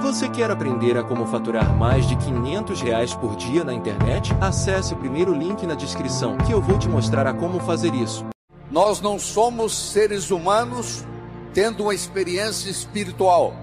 Você 0.00 0.28
quer 0.28 0.50
aprender 0.50 0.96
a 0.96 1.02
como 1.02 1.26
faturar 1.26 1.76
mais 1.76 2.06
de 2.06 2.16
500 2.16 2.80
reais 2.80 3.14
por 3.14 3.36
dia 3.36 3.62
na 3.62 3.72
internet? 3.72 4.32
Acesse 4.40 4.94
o 4.94 4.96
primeiro 4.96 5.32
link 5.32 5.66
na 5.66 5.74
descrição 5.74 6.36
que 6.38 6.52
eu 6.52 6.60
vou 6.60 6.78
te 6.78 6.88
mostrar 6.88 7.26
a 7.26 7.34
como 7.34 7.60
fazer 7.60 7.94
isso. 7.94 8.24
Nós 8.70 9.00
não 9.00 9.18
somos 9.18 9.76
seres 9.76 10.30
humanos 10.30 11.04
tendo 11.52 11.84
uma 11.84 11.94
experiência 11.94 12.70
espiritual. 12.70 13.54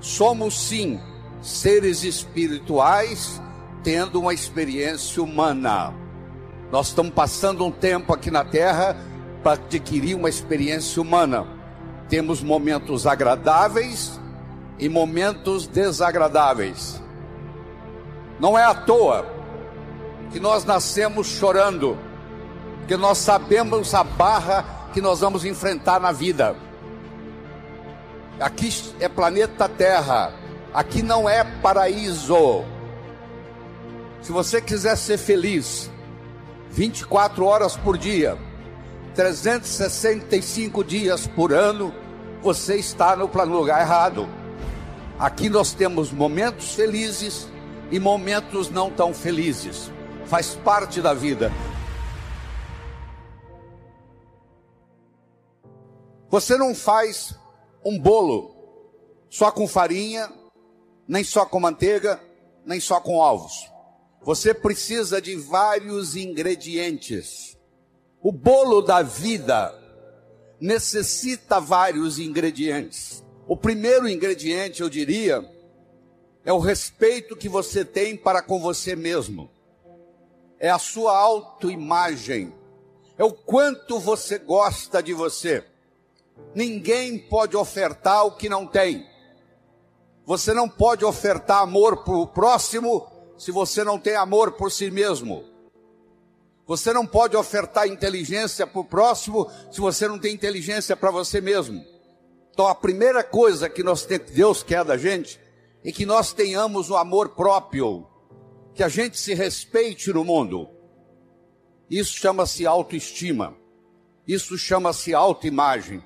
Somos 0.00 0.58
sim 0.58 1.00
seres 1.40 2.02
espirituais 2.02 3.40
tendo 3.82 4.20
uma 4.20 4.34
experiência 4.34 5.22
humana. 5.22 5.94
Nós 6.70 6.88
estamos 6.88 7.12
passando 7.12 7.64
um 7.64 7.70
tempo 7.70 8.12
aqui 8.12 8.30
na 8.30 8.44
Terra 8.44 8.96
para 9.42 9.52
adquirir 9.52 10.14
uma 10.14 10.28
experiência 10.28 11.00
humana. 11.00 11.46
Temos 12.08 12.42
momentos 12.42 13.06
agradáveis 13.06 14.20
e 14.78 14.88
momentos 14.88 15.66
desagradáveis. 15.66 17.02
Não 18.38 18.58
é 18.58 18.64
à 18.64 18.74
toa 18.74 19.26
que 20.32 20.40
nós 20.40 20.64
nascemos 20.64 21.28
chorando, 21.28 21.96
que 22.88 22.96
nós 22.96 23.18
sabemos 23.18 23.94
a 23.94 24.02
barra 24.02 24.64
que 24.92 25.00
nós 25.00 25.20
vamos 25.20 25.44
enfrentar 25.44 26.00
na 26.00 26.12
vida. 26.12 26.56
Aqui 28.38 28.68
é 29.00 29.08
planeta 29.08 29.68
Terra, 29.68 30.32
aqui 30.72 31.02
não 31.02 31.28
é 31.28 31.44
paraíso. 31.44 32.64
Se 34.20 34.32
você 34.32 34.60
quiser 34.60 34.96
ser 34.96 35.18
feliz, 35.18 35.90
24 36.70 37.44
horas 37.44 37.76
por 37.76 37.96
dia, 37.96 38.36
365 39.14 40.82
dias 40.82 41.26
por 41.26 41.52
ano, 41.52 41.94
você 42.42 42.76
está 42.76 43.14
no 43.14 43.26
lugar 43.44 43.80
errado. 43.80 44.28
Aqui 45.18 45.48
nós 45.48 45.72
temos 45.72 46.10
momentos 46.10 46.74
felizes 46.74 47.48
e 47.90 48.00
momentos 48.00 48.68
não 48.68 48.90
tão 48.90 49.14
felizes. 49.14 49.90
Faz 50.26 50.56
parte 50.56 51.00
da 51.00 51.14
vida. 51.14 51.52
Você 56.28 56.56
não 56.56 56.74
faz 56.74 57.38
um 57.84 57.96
bolo 57.96 58.56
só 59.30 59.52
com 59.52 59.68
farinha, 59.68 60.32
nem 61.06 61.22
só 61.22 61.46
com 61.46 61.60
manteiga, 61.60 62.20
nem 62.66 62.80
só 62.80 63.00
com 63.00 63.16
ovos. 63.16 63.70
Você 64.20 64.52
precisa 64.52 65.22
de 65.22 65.36
vários 65.36 66.16
ingredientes. 66.16 67.56
O 68.20 68.32
bolo 68.32 68.80
da 68.80 69.00
vida 69.02 69.72
necessita 70.60 71.60
vários 71.60 72.18
ingredientes. 72.18 73.23
O 73.46 73.56
primeiro 73.56 74.08
ingrediente, 74.08 74.80
eu 74.80 74.88
diria, 74.88 75.44
é 76.44 76.52
o 76.52 76.58
respeito 76.58 77.36
que 77.36 77.48
você 77.48 77.84
tem 77.84 78.16
para 78.16 78.42
com 78.42 78.58
você 78.58 78.96
mesmo. 78.96 79.50
É 80.58 80.70
a 80.70 80.78
sua 80.78 81.16
autoimagem. 81.16 82.54
É 83.18 83.24
o 83.24 83.32
quanto 83.32 83.98
você 83.98 84.38
gosta 84.38 85.02
de 85.02 85.12
você. 85.12 85.64
Ninguém 86.54 87.18
pode 87.18 87.56
ofertar 87.56 88.26
o 88.26 88.32
que 88.32 88.48
não 88.48 88.66
tem. 88.66 89.06
Você 90.24 90.54
não 90.54 90.68
pode 90.68 91.04
ofertar 91.04 91.62
amor 91.62 92.02
para 92.02 92.14
o 92.14 92.26
próximo 92.26 93.06
se 93.36 93.50
você 93.50 93.84
não 93.84 93.98
tem 93.98 94.16
amor 94.16 94.52
por 94.52 94.72
si 94.72 94.90
mesmo. 94.90 95.44
Você 96.66 96.94
não 96.94 97.06
pode 97.06 97.36
ofertar 97.36 97.86
inteligência 97.86 98.66
para 98.66 98.80
o 98.80 98.84
próximo 98.84 99.50
se 99.70 99.80
você 99.80 100.08
não 100.08 100.18
tem 100.18 100.32
inteligência 100.34 100.96
para 100.96 101.10
você 101.10 101.40
mesmo. 101.40 101.93
Então 102.54 102.68
a 102.68 102.74
primeira 102.74 103.24
coisa 103.24 103.68
que 103.68 103.82
nós 103.82 104.06
Deus 104.06 104.62
quer 104.62 104.84
da 104.84 104.96
gente 104.96 105.40
é 105.84 105.90
que 105.90 106.06
nós 106.06 106.32
tenhamos 106.32 106.88
o 106.88 106.96
amor 106.96 107.30
próprio, 107.30 108.06
que 108.72 108.84
a 108.84 108.88
gente 108.88 109.18
se 109.18 109.34
respeite 109.34 110.12
no 110.12 110.24
mundo. 110.24 110.68
Isso 111.90 112.16
chama-se 112.16 112.64
autoestima. 112.64 113.56
Isso 114.26 114.56
chama-se 114.56 115.12
autoimagem. 115.12 116.00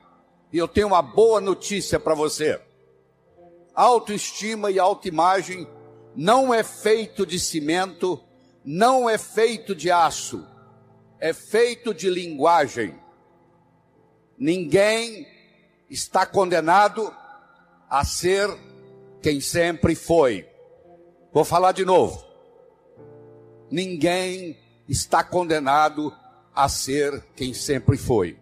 E 0.50 0.56
eu 0.56 0.66
tenho 0.66 0.86
uma 0.86 1.02
boa 1.02 1.38
notícia 1.38 2.00
para 2.00 2.14
você. 2.14 2.58
Autoestima 3.74 4.70
e 4.70 4.78
autoimagem 4.78 5.68
não 6.16 6.52
é 6.52 6.64
feito 6.64 7.26
de 7.26 7.38
cimento, 7.38 8.18
não 8.64 9.08
é 9.08 9.18
feito 9.18 9.74
de 9.74 9.90
aço, 9.90 10.48
é 11.20 11.34
feito 11.34 11.92
de 11.92 12.08
linguagem. 12.08 12.98
Ninguém 14.38 15.37
está 15.88 16.26
condenado 16.26 17.14
a 17.88 18.04
ser 18.04 18.48
quem 19.22 19.40
sempre 19.40 19.94
foi. 19.94 20.46
Vou 21.32 21.44
falar 21.44 21.72
de 21.72 21.84
novo. 21.84 22.24
Ninguém 23.70 24.58
está 24.88 25.22
condenado 25.22 26.14
a 26.54 26.68
ser 26.68 27.24
quem 27.36 27.54
sempre 27.54 27.96
foi. 27.96 28.38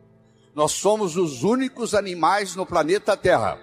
Nós 0.55 0.73
somos 0.73 1.17
os 1.17 1.43
únicos 1.43 1.95
animais 1.95 2.57
no 2.57 2.65
planeta 2.65 3.17
Terra 3.17 3.61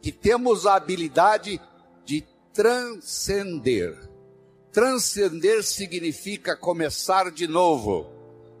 que 0.00 0.12
temos 0.12 0.66
a 0.66 0.74
habilidade 0.74 1.60
de 2.04 2.24
transcender. 2.52 3.96
Transcender 4.72 5.62
significa 5.62 6.56
começar 6.56 7.30
de 7.30 7.46
novo. 7.46 8.06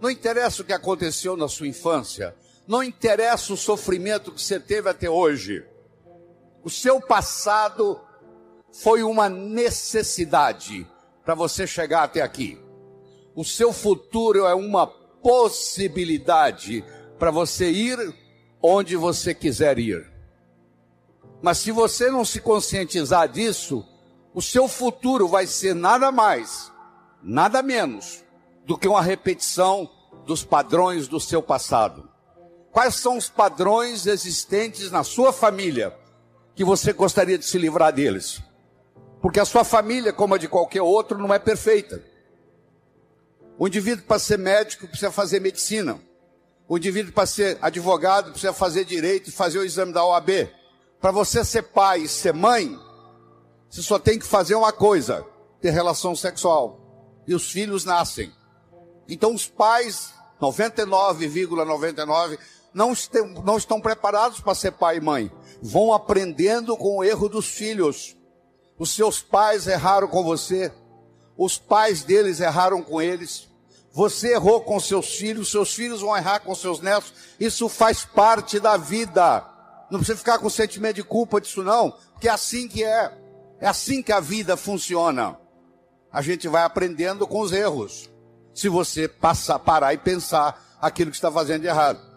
Não 0.00 0.10
interessa 0.10 0.62
o 0.62 0.64
que 0.64 0.72
aconteceu 0.72 1.36
na 1.36 1.48
sua 1.48 1.66
infância, 1.66 2.34
não 2.68 2.82
interessa 2.82 3.54
o 3.54 3.56
sofrimento 3.56 4.30
que 4.30 4.42
você 4.42 4.60
teve 4.60 4.90
até 4.90 5.08
hoje. 5.08 5.64
O 6.62 6.68
seu 6.68 7.00
passado 7.00 7.98
foi 8.70 9.02
uma 9.02 9.26
necessidade 9.26 10.86
para 11.24 11.34
você 11.34 11.66
chegar 11.66 12.02
até 12.02 12.20
aqui. 12.20 12.60
O 13.34 13.42
seu 13.42 13.72
futuro 13.72 14.44
é 14.46 14.54
uma 14.54 14.86
possibilidade 14.86 16.84
para 17.18 17.30
você 17.30 17.70
ir 17.70 18.14
onde 18.62 18.96
você 18.96 19.32
quiser 19.32 19.78
ir. 19.78 20.06
Mas 21.40 21.58
se 21.58 21.72
você 21.72 22.10
não 22.10 22.24
se 22.24 22.38
conscientizar 22.38 23.28
disso, 23.28 23.82
o 24.34 24.42
seu 24.42 24.68
futuro 24.68 25.26
vai 25.26 25.46
ser 25.46 25.74
nada 25.74 26.12
mais, 26.12 26.70
nada 27.22 27.62
menos 27.62 28.22
do 28.66 28.76
que 28.76 28.86
uma 28.86 29.00
repetição 29.00 29.90
dos 30.26 30.44
padrões 30.44 31.08
do 31.08 31.18
seu 31.18 31.42
passado. 31.42 32.17
Quais 32.72 32.96
são 32.96 33.16
os 33.16 33.28
padrões 33.28 34.06
existentes 34.06 34.90
na 34.90 35.02
sua 35.02 35.32
família 35.32 35.96
que 36.54 36.64
você 36.64 36.92
gostaria 36.92 37.38
de 37.38 37.44
se 37.44 37.58
livrar 37.58 37.92
deles? 37.92 38.42
Porque 39.20 39.40
a 39.40 39.44
sua 39.44 39.64
família, 39.64 40.12
como 40.12 40.34
a 40.34 40.38
de 40.38 40.48
qualquer 40.48 40.82
outro, 40.82 41.18
não 41.18 41.32
é 41.32 41.38
perfeita. 41.38 42.02
O 43.58 43.66
indivíduo 43.66 44.04
para 44.04 44.18
ser 44.18 44.38
médico 44.38 44.86
precisa 44.86 45.10
fazer 45.10 45.40
medicina. 45.40 45.98
O 46.68 46.76
indivíduo 46.76 47.12
para 47.12 47.26
ser 47.26 47.58
advogado 47.60 48.30
precisa 48.30 48.52
fazer 48.52 48.84
direito 48.84 49.28
e 49.28 49.32
fazer 49.32 49.58
o 49.58 49.64
exame 49.64 49.92
da 49.92 50.04
OAB. 50.04 50.48
Para 51.00 51.10
você 51.10 51.44
ser 51.44 51.62
pai 51.62 52.02
e 52.02 52.08
ser 52.08 52.32
mãe, 52.32 52.78
você 53.68 53.82
só 53.82 53.98
tem 53.98 54.18
que 54.18 54.26
fazer 54.26 54.54
uma 54.54 54.72
coisa: 54.72 55.24
ter 55.60 55.70
relação 55.70 56.14
sexual. 56.14 57.24
E 57.26 57.34
os 57.34 57.50
filhos 57.50 57.84
nascem. 57.84 58.32
Então 59.08 59.34
os 59.34 59.48
pais, 59.48 60.12
99,99, 60.40 61.48
,99, 61.48 62.38
não, 62.78 62.92
estão, 62.92 63.26
não 63.44 63.56
estão 63.56 63.80
preparados 63.80 64.38
para 64.38 64.54
ser 64.54 64.70
pai 64.70 64.98
e 64.98 65.00
mãe. 65.00 65.32
Vão 65.60 65.92
aprendendo 65.92 66.76
com 66.76 66.98
o 66.98 67.04
erro 67.04 67.28
dos 67.28 67.48
filhos. 67.48 68.16
Os 68.78 68.94
seus 68.94 69.20
pais 69.20 69.66
erraram 69.66 70.06
com 70.06 70.22
você. 70.22 70.72
Os 71.36 71.58
pais 71.58 72.04
deles 72.04 72.38
erraram 72.38 72.80
com 72.80 73.02
eles. 73.02 73.48
Você 73.92 74.32
errou 74.32 74.60
com 74.60 74.78
seus 74.78 75.16
filhos, 75.16 75.50
seus 75.50 75.74
filhos 75.74 76.02
vão 76.02 76.16
errar 76.16 76.38
com 76.38 76.54
seus 76.54 76.80
netos. 76.80 77.12
Isso 77.40 77.68
faz 77.68 78.04
parte 78.04 78.60
da 78.60 78.76
vida. 78.76 79.44
Não 79.90 79.98
precisa 79.98 80.16
ficar 80.16 80.38
com 80.38 80.48
sentimento 80.48 80.96
de 80.96 81.02
culpa 81.02 81.40
disso 81.40 81.64
não, 81.64 81.90
porque 82.12 82.28
é 82.28 82.30
assim 82.30 82.68
que 82.68 82.84
é. 82.84 83.12
É 83.60 83.66
assim 83.66 84.00
que 84.00 84.12
a 84.12 84.20
vida 84.20 84.56
funciona. 84.56 85.36
A 86.12 86.22
gente 86.22 86.46
vai 86.46 86.62
aprendendo 86.62 87.26
com 87.26 87.40
os 87.40 87.50
erros. 87.50 88.08
Se 88.54 88.68
você 88.68 89.08
passar, 89.08 89.58
parar 89.58 89.92
e 89.94 89.98
pensar 89.98 90.78
aquilo 90.80 91.10
que 91.10 91.16
está 91.16 91.32
fazendo 91.32 91.62
de 91.62 91.66
errado. 91.66 92.07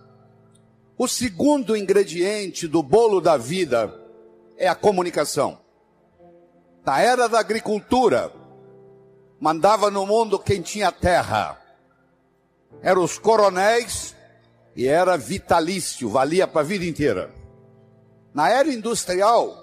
O 1.02 1.08
segundo 1.08 1.76
ingrediente 1.76 2.68
do 2.68 2.84
bolo 2.84 3.20
da 3.20 3.36
vida 3.36 3.92
é 4.56 4.68
a 4.68 4.76
comunicação. 4.76 5.58
Na 6.86 7.02
era 7.02 7.28
da 7.28 7.40
agricultura, 7.40 8.32
mandava 9.40 9.90
no 9.90 10.06
mundo 10.06 10.38
quem 10.38 10.62
tinha 10.62 10.92
terra. 10.92 11.60
Eram 12.84 13.04
os 13.04 13.18
coronéis 13.18 14.16
e 14.76 14.86
era 14.86 15.18
vitalício, 15.18 16.08
valia 16.08 16.46
para 16.46 16.62
a 16.62 16.66
vida 16.66 16.86
inteira. 16.86 17.34
Na 18.32 18.50
era 18.52 18.72
industrial, 18.72 19.58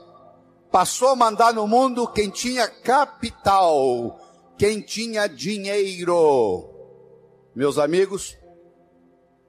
passou 0.72 1.10
a 1.10 1.14
mandar 1.14 1.54
no 1.54 1.68
mundo 1.68 2.08
quem 2.08 2.30
tinha 2.30 2.66
capital, 2.66 4.18
quem 4.58 4.80
tinha 4.80 5.28
dinheiro. 5.28 6.68
Meus 7.54 7.78
amigos, 7.78 8.36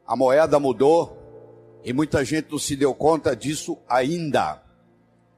a 0.05 0.15
moeda 0.15 0.59
mudou, 0.59 1.18
e 1.83 1.93
muita 1.93 2.23
gente 2.25 2.51
não 2.51 2.59
se 2.59 2.75
deu 2.75 2.93
conta 2.93 3.35
disso 3.35 3.77
ainda. 3.87 4.61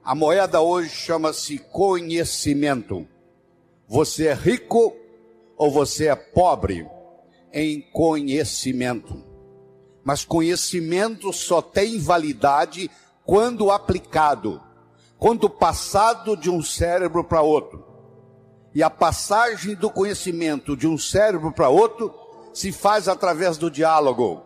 A 0.04 0.16
moeda 0.16 0.62
hoje 0.62 0.90
chama-se 0.90 1.60
conhecimento. 1.60 3.08
Você 3.88 4.28
é 4.28 4.34
rico 4.34 4.96
ou 5.56 5.70
você 5.70 6.08
é 6.08 6.16
pobre 6.16 6.88
em 7.54 7.82
conhecimento. 7.82 9.24
Mas 10.04 10.26
conhecimento 10.26 11.32
só 11.32 11.62
tem 11.62 12.00
validade 12.00 12.90
quando 13.24 13.70
aplicado, 13.70 14.62
quando 15.20 15.48
passado 15.50 16.36
de 16.36 16.50
um 16.50 16.64
cérebro 16.64 17.24
para 17.24 17.42
outro. 17.42 17.86
E 18.74 18.82
a 18.82 18.90
passagem 18.90 19.76
do 19.76 19.90
conhecimento 19.90 20.76
de 20.76 20.88
um 20.88 20.98
cérebro 20.98 21.52
para 21.52 21.70
outro 21.70 22.12
se 22.54 22.72
faz 22.72 23.08
através 23.08 23.58
do 23.58 23.70
diálogo, 23.70 24.42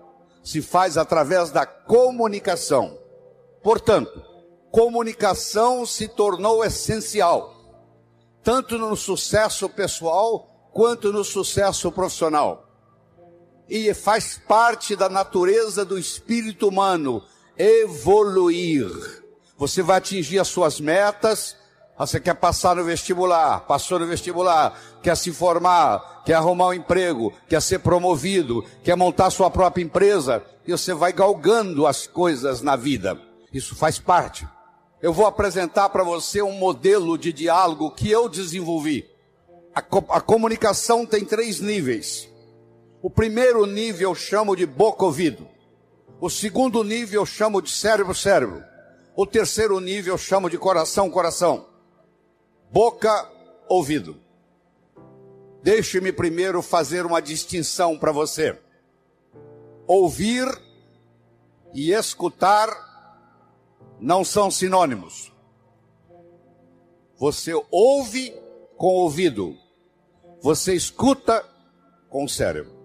se 0.46 0.62
faz 0.62 0.96
através 0.96 1.50
da 1.50 1.66
comunicação. 1.66 3.00
Portanto, 3.64 4.24
comunicação 4.72 5.88
se 5.88 6.08
tornou 6.08 6.64
essencial, 6.64 7.52
tanto 8.44 8.78
no 8.78 8.96
sucesso 8.96 9.68
pessoal 9.68 10.70
quanto 10.72 11.12
no 11.12 11.24
sucesso 11.24 11.92
profissional. 11.92 12.70
E 13.68 13.92
faz 13.96 14.40
parte 14.48 14.96
da 14.96 15.10
natureza 15.10 15.84
do 15.84 15.98
espírito 15.98 16.68
humano 16.68 17.24
evoluir. 17.58 18.88
Você 19.58 19.82
vai 19.82 19.98
atingir 19.98 20.38
as 20.38 20.48
suas 20.48 20.80
metas, 20.80 21.58
você 21.98 22.20
quer 22.20 22.34
passar 22.36 22.76
no 22.76 22.84
vestibular, 22.84 23.62
passou 23.62 23.98
no 24.00 24.06
vestibular, 24.06 24.78
quer 25.02 25.16
se 25.16 25.32
formar, 25.32 26.24
quer 26.26 26.34
arrumar 26.34 26.68
um 26.68 26.74
emprego, 26.74 27.32
quer 27.48 27.62
ser 27.62 27.80
promovido, 27.80 28.66
quer 28.84 28.98
montar 28.98 29.30
sua 29.30 29.50
própria 29.50 29.84
empresa, 29.84 30.44
e 30.68 30.72
você 30.72 30.94
vai 30.94 31.14
galgando 31.14 31.88
as 31.88 32.06
coisas 32.06 32.62
na 32.62 32.76
vida. 32.76 33.18
Isso 33.54 33.76
faz 33.76 33.98
parte. 33.98 34.46
Eu 35.02 35.14
vou 35.14 35.26
apresentar 35.26 35.88
para 35.90 36.04
você 36.04 36.42
um 36.42 36.52
modelo 36.52 37.18
de 37.18 37.32
diálogo 37.32 37.92
que 37.92 38.12
eu 38.12 38.28
desenvolvi. 38.28 39.10
A, 39.74 39.82
co 39.82 40.04
a 40.10 40.20
comunicação 40.20 41.06
tem 41.06 41.24
três 41.24 41.62
níveis. 41.62 42.28
O 43.02 43.10
primeiro 43.10 43.66
nível 43.66 44.10
eu 44.10 44.16
chamo 44.16 44.56
de 44.56 44.66
boca-ouvido. 44.66 45.48
O 46.20 46.30
segundo 46.30 46.84
nível 46.84 47.22
eu 47.22 47.26
chamo 47.26 47.62
de 47.62 47.70
cérebro-cérebro. 47.70 48.64
O 49.16 49.26
terceiro 49.26 49.80
nível 49.80 50.16
eu 50.16 50.18
chamo 50.18 50.50
de 50.50 50.58
coração-coração 50.58 51.75
boca, 52.72 53.30
ouvido. 53.68 54.20
Deixe-me 55.64 56.12
primeiro 56.12 56.62
fazer 56.62 57.06
uma 57.06 57.22
distinção 57.22 57.98
para 57.98 58.12
você. 58.12 58.60
Ouvir 59.88 60.46
e 61.74 61.92
escutar 61.92 62.70
não 64.00 64.24
são 64.24 64.52
sinônimos. 64.52 65.32
Você 67.18 67.54
ouve 67.72 68.32
com 68.78 68.88
o 68.88 69.04
ouvido, 69.04 69.58
você 70.42 70.74
escuta 70.74 71.44
com 72.10 72.26
o 72.26 72.30
cérebro. 72.30 72.76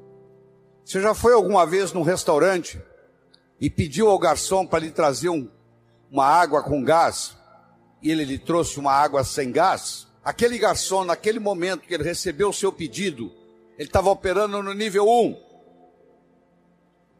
Você 0.84 1.00
já 1.00 1.14
foi 1.14 1.34
alguma 1.34 1.66
vez 1.66 1.92
num 1.92 2.02
restaurante 2.02 2.80
e 3.60 3.68
pediu 3.68 4.08
ao 4.08 4.18
garçom 4.18 4.66
para 4.66 4.78
lhe 4.80 4.90
trazer 4.90 5.28
um, 5.28 5.48
uma 6.10 6.24
água 6.24 6.62
com 6.62 6.82
gás? 6.82 7.36
E 8.02 8.10
ele 8.10 8.24
lhe 8.24 8.38
trouxe 8.38 8.78
uma 8.78 8.92
água 8.92 9.24
sem 9.24 9.52
gás, 9.52 10.06
aquele 10.24 10.58
garçom, 10.58 11.04
naquele 11.04 11.38
momento 11.38 11.86
que 11.86 11.94
ele 11.94 12.04
recebeu 12.04 12.50
o 12.50 12.54
seu 12.54 12.72
pedido, 12.72 13.32
ele 13.78 13.88
estava 13.88 14.10
operando 14.10 14.62
no 14.62 14.74
nível 14.74 15.08
1. 15.08 15.50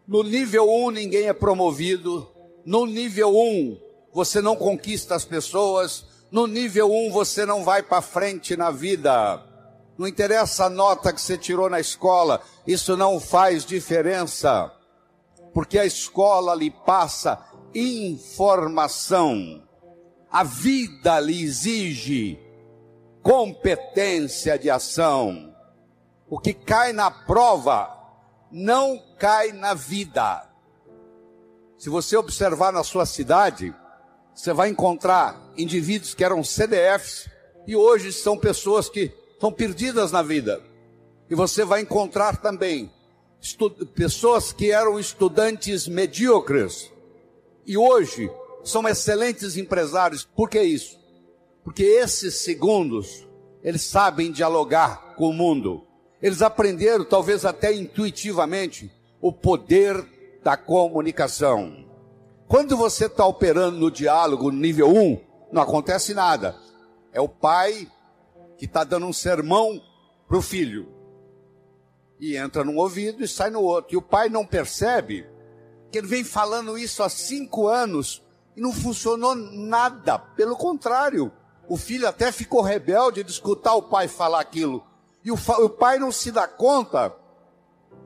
No 0.06 0.22
nível 0.22 0.68
1 0.68 0.90
ninguém 0.90 1.28
é 1.28 1.32
promovido. 1.32 2.28
No 2.64 2.84
nível 2.84 3.34
1 3.34 3.80
você 4.12 4.42
não 4.42 4.56
conquista 4.56 5.14
as 5.14 5.24
pessoas. 5.24 6.04
No 6.30 6.46
nível 6.46 6.92
1 6.92 7.12
você 7.12 7.46
não 7.46 7.64
vai 7.64 7.82
para 7.82 8.02
frente 8.02 8.56
na 8.56 8.70
vida. 8.70 9.42
Não 9.96 10.06
interessa 10.06 10.64
a 10.64 10.70
nota 10.70 11.12
que 11.12 11.20
você 11.20 11.36
tirou 11.36 11.68
na 11.68 11.78
escola, 11.78 12.40
isso 12.66 12.96
não 12.96 13.20
faz 13.20 13.64
diferença. 13.64 14.72
Porque 15.52 15.78
a 15.78 15.84
escola 15.84 16.54
lhe 16.54 16.70
passa 16.70 17.38
informação. 17.74 19.62
A 20.30 20.44
vida 20.44 21.18
lhe 21.18 21.42
exige 21.42 22.38
competência 23.22 24.56
de 24.56 24.70
ação. 24.70 25.54
O 26.28 26.38
que 26.38 26.54
cai 26.54 26.92
na 26.92 27.10
prova 27.10 27.90
não 28.50 29.02
cai 29.18 29.50
na 29.50 29.74
vida. 29.74 30.48
Se 31.76 31.88
você 31.88 32.16
observar 32.16 32.72
na 32.72 32.84
sua 32.84 33.06
cidade, 33.06 33.74
você 34.34 34.52
vai 34.52 34.68
encontrar 34.68 35.40
indivíduos 35.56 36.14
que 36.14 36.22
eram 36.22 36.44
CDFs 36.44 37.28
e 37.66 37.74
hoje 37.74 38.12
são 38.12 38.38
pessoas 38.38 38.88
que 38.88 39.12
estão 39.32 39.50
perdidas 39.50 40.12
na 40.12 40.22
vida. 40.22 40.62
E 41.28 41.34
você 41.34 41.64
vai 41.64 41.80
encontrar 41.80 42.36
também 42.36 42.90
pessoas 43.94 44.52
que 44.52 44.70
eram 44.70 44.98
estudantes 44.98 45.88
medíocres 45.88 46.90
e 47.66 47.76
hoje 47.76 48.30
são 48.64 48.86
excelentes 48.88 49.56
empresários. 49.56 50.24
Por 50.24 50.48
que 50.48 50.62
isso? 50.62 50.98
Porque 51.64 51.82
esses 51.82 52.36
segundos, 52.36 53.26
eles 53.62 53.82
sabem 53.82 54.32
dialogar 54.32 55.14
com 55.14 55.28
o 55.28 55.32
mundo. 55.32 55.86
Eles 56.22 56.42
aprenderam, 56.42 57.04
talvez 57.04 57.44
até 57.44 57.74
intuitivamente, 57.74 58.90
o 59.20 59.32
poder 59.32 60.04
da 60.42 60.56
comunicação. 60.56 61.86
Quando 62.48 62.76
você 62.76 63.06
está 63.06 63.26
operando 63.26 63.78
no 63.78 63.90
diálogo 63.90 64.50
nível 64.50 64.88
1, 64.88 65.20
não 65.52 65.62
acontece 65.62 66.14
nada. 66.14 66.56
É 67.12 67.20
o 67.20 67.28
pai 67.28 67.88
que 68.58 68.64
está 68.64 68.84
dando 68.84 69.06
um 69.06 69.12
sermão 69.12 69.80
para 70.26 70.36
o 70.36 70.42
filho. 70.42 70.88
E 72.18 72.36
entra 72.36 72.64
num 72.64 72.76
ouvido 72.76 73.24
e 73.24 73.28
sai 73.28 73.50
no 73.50 73.62
outro. 73.62 73.94
E 73.94 73.96
o 73.96 74.02
pai 74.02 74.28
não 74.28 74.44
percebe 74.44 75.26
que 75.90 75.98
ele 75.98 76.06
vem 76.06 76.22
falando 76.22 76.76
isso 76.76 77.02
há 77.02 77.08
cinco 77.08 77.66
anos 77.66 78.22
e 78.56 78.60
não 78.60 78.72
funcionou 78.72 79.34
nada. 79.34 80.18
Pelo 80.18 80.56
contrário, 80.56 81.32
o 81.68 81.76
filho 81.76 82.08
até 82.08 82.32
ficou 82.32 82.62
rebelde 82.62 83.22
de 83.22 83.30
escutar 83.30 83.74
o 83.74 83.82
pai 83.82 84.08
falar 84.08 84.40
aquilo. 84.40 84.84
E 85.24 85.30
o, 85.30 85.34
o 85.34 85.68
pai 85.68 85.98
não 85.98 86.10
se 86.10 86.30
dá 86.30 86.48
conta 86.48 87.14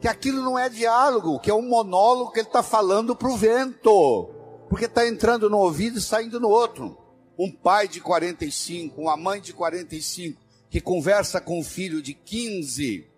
que 0.00 0.08
aquilo 0.08 0.42
não 0.42 0.58
é 0.58 0.68
diálogo, 0.68 1.38
que 1.38 1.50
é 1.50 1.54
um 1.54 1.62
monólogo 1.62 2.32
que 2.32 2.40
ele 2.40 2.48
está 2.48 2.62
falando 2.62 3.16
para 3.16 3.28
o 3.28 3.36
vento. 3.36 4.30
Porque 4.68 4.86
está 4.86 5.06
entrando 5.06 5.48
no 5.48 5.58
ouvido 5.58 5.98
e 5.98 6.02
saindo 6.02 6.40
no 6.40 6.48
outro. 6.48 6.98
Um 7.38 7.50
pai 7.50 7.88
de 7.88 8.00
45, 8.00 9.00
uma 9.00 9.16
mãe 9.16 9.40
de 9.40 9.52
45, 9.52 10.40
que 10.70 10.80
conversa 10.80 11.40
com 11.40 11.58
um 11.58 11.64
filho 11.64 12.02
de 12.02 12.14
15, 12.14 13.14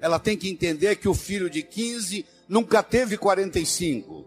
ela 0.00 0.18
tem 0.18 0.36
que 0.36 0.48
entender 0.48 0.96
que 0.96 1.08
o 1.08 1.14
filho 1.14 1.50
de 1.50 1.62
15 1.62 2.24
nunca 2.48 2.82
teve 2.82 3.18
45. 3.18 4.24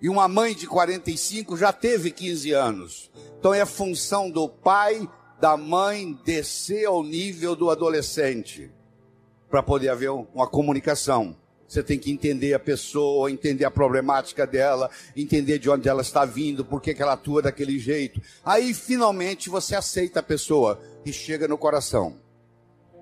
E 0.00 0.08
uma 0.08 0.28
mãe 0.28 0.54
de 0.54 0.66
45 0.66 1.56
já 1.56 1.72
teve 1.72 2.10
15 2.10 2.52
anos. 2.52 3.10
Então 3.38 3.52
é 3.52 3.64
função 3.66 4.30
do 4.30 4.48
pai, 4.48 5.08
da 5.40 5.56
mãe 5.56 6.18
descer 6.24 6.86
ao 6.86 7.02
nível 7.02 7.56
do 7.56 7.70
adolescente 7.70 8.70
para 9.48 9.62
poder 9.62 9.88
haver 9.88 10.10
uma 10.10 10.46
comunicação. 10.46 11.36
Você 11.66 11.82
tem 11.82 11.98
que 11.98 12.10
entender 12.10 12.54
a 12.54 12.58
pessoa, 12.58 13.30
entender 13.30 13.64
a 13.64 13.70
problemática 13.70 14.46
dela, 14.46 14.90
entender 15.14 15.58
de 15.58 15.68
onde 15.68 15.86
ela 15.86 16.00
está 16.00 16.24
vindo, 16.24 16.64
por 16.64 16.80
que 16.80 16.96
ela 16.98 17.12
atua 17.12 17.42
daquele 17.42 17.78
jeito. 17.78 18.22
Aí 18.42 18.72
finalmente 18.72 19.50
você 19.50 19.76
aceita 19.76 20.20
a 20.20 20.22
pessoa 20.22 20.80
e 21.04 21.12
chega 21.12 21.46
no 21.46 21.58
coração. 21.58 22.16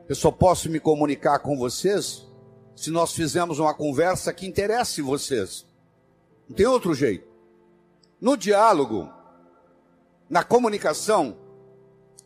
Eu 0.09 0.17
só 0.17 0.31
posso 0.31 0.69
me 0.69 0.81
comunicar 0.81 1.38
com 1.38 1.57
vocês 1.57 2.26
se 2.75 2.91
nós 2.91 3.12
fizermos 3.12 3.59
uma 3.59 3.73
conversa 3.73 4.33
que 4.33 4.47
interesse 4.47 5.00
vocês. 5.00 5.65
Não 6.49 6.57
tem 6.57 6.67
outro 6.67 6.95
jeito. 6.95 7.26
No 8.21 8.37
diálogo, 8.37 9.11
na 10.29 10.43
comunicação, 10.43 11.37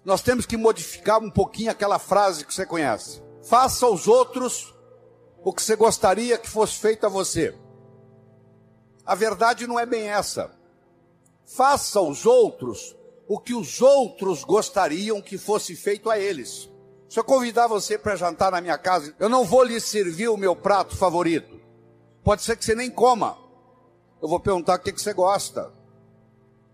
nós 0.05 0.23
temos 0.23 0.47
que 0.47 0.57
modificar 0.57 1.21
um 1.23 1.31
pouquinho 1.31 1.71
aquela 1.71 1.99
frase 1.99 2.45
que 2.45 2.55
você 2.55 2.65
conhece. 2.65 3.23
Faça 3.43 3.87
aos 3.87 4.07
outros 4.07 4.75
o 5.43 5.53
que 5.53 5.63
você 5.63 5.75
gostaria 5.75 6.39
que 6.39 6.49
fosse 6.49 6.79
feito 6.79 7.07
a 7.07 7.09
você. 7.09 7.55
A 9.05 9.15
verdade 9.15 9.67
não 9.67 9.79
é 9.79 9.87
bem 9.87 10.09
essa. 10.09 10.51
Faça 11.45 11.99
aos 11.99 12.27
outros 12.27 12.97
o 13.27 13.39
que 13.39 13.55
os 13.55 13.81
outros 13.81 14.45
gostariam 14.45 15.21
que 15.21 15.39
fosse 15.39 15.75
feito 15.75 16.11
a 16.11 16.19
eles. 16.19 16.71
Se 17.09 17.19
eu 17.19 17.25
convidar 17.25 17.67
você 17.67 17.99
para 17.99 18.17
jantar 18.17 18.53
na 18.53 18.61
minha 18.61 18.79
casa, 18.79 19.15
eu 19.19 19.29
não 19.29 19.45
vou 19.45 19.65
lhe 19.65 19.81
servir 19.81 20.29
o 20.29 20.37
meu 20.37 20.55
prato 20.55 20.97
favorito. 20.97 21.61
Pode 22.23 22.43
ser 22.43 22.57
que 22.57 22.65
você 22.65 22.75
nem 22.75 22.91
coma 22.91 23.37
eu 24.21 24.29
vou 24.29 24.41
perguntar 24.41 24.77
o 24.77 24.79
que, 24.79 24.93
que 24.93 25.01
você 25.01 25.13
gosta. 25.13 25.73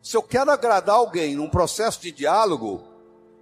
Se 0.03 0.17
eu 0.17 0.23
quero 0.23 0.51
agradar 0.51 0.97
alguém 0.97 1.35
num 1.37 1.49
processo 1.49 2.01
de 2.01 2.13
diálogo, 2.13 2.83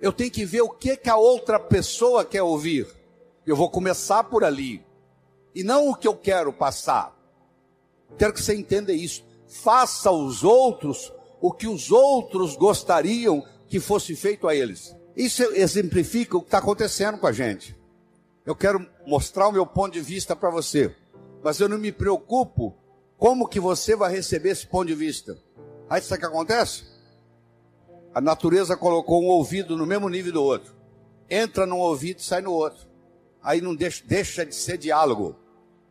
eu 0.01 0.13
tenho 0.13 0.31
que 0.31 0.45
ver 0.45 0.63
o 0.63 0.69
que, 0.69 0.97
que 0.97 1.11
a 1.11 1.17
outra 1.17 1.59
pessoa 1.59 2.25
quer 2.25 2.43
ouvir. 2.43 2.87
Eu 3.47 3.57
vou 3.57 3.71
começar 3.71 4.25
por 4.25 4.45
ali. 4.45 4.85
E 5.55 5.63
não 5.63 5.89
o 5.89 5.95
que 5.95 6.09
eu 6.09 6.15
quero 6.15 6.53
passar. 6.53 7.15
Quero 8.19 8.33
que 8.33 8.43
você 8.43 8.55
entenda 8.55 8.93
isso. 8.93 9.25
Faça 9.47 10.09
aos 10.09 10.43
outros 10.43 11.13
o 11.41 11.53
que 11.53 11.67
os 11.67 11.91
outros 11.91 12.57
gostariam 12.57 13.45
que 13.69 13.79
fosse 13.79 14.17
feito 14.17 14.49
a 14.49 14.55
eles. 14.55 14.97
Isso 15.17 15.43
exemplifica 15.55 16.37
o 16.37 16.41
que 16.41 16.49
está 16.49 16.59
acontecendo 16.59 17.19
com 17.19 17.27
a 17.27 17.33
gente. 17.33 17.77
Eu 18.45 18.55
quero 18.55 18.87
mostrar 19.07 19.49
o 19.49 19.53
meu 19.53 19.67
ponto 19.67 19.93
de 19.93 20.01
vista 20.01 20.35
para 20.35 20.51
você, 20.51 20.95
mas 21.43 21.61
eu 21.61 21.69
não 21.69 21.79
me 21.79 21.93
preocupo 21.93 22.75
como 23.19 23.49
que 23.49 23.61
você 23.61 23.97
vai 23.97 24.13
receber 24.13 24.51
esse 24.51 24.67
ponto 24.67 24.87
de 24.87 24.95
vista. 24.95 25.39
Aí 25.89 26.01
sabe 26.01 26.19
o 26.19 26.21
que 26.21 26.35
acontece? 26.35 26.85
A 28.15 28.21
natureza 28.21 28.77
colocou 28.77 29.23
um 29.23 29.27
ouvido 29.27 29.77
no 29.77 29.87
mesmo 29.87 30.09
nível 30.09 30.33
do 30.33 30.43
outro. 30.43 30.75
Entra 31.29 31.67
num 31.67 31.79
ouvido 31.79 32.21
e 32.21 32.25
sai 32.25 32.41
no 32.41 32.53
outro. 32.53 32.87
Aí 33.43 33.61
não 33.61 33.75
deixa, 33.75 34.03
deixa 34.07 34.47
de 34.47 34.55
ser 34.55 34.79
diálogo, 34.79 35.37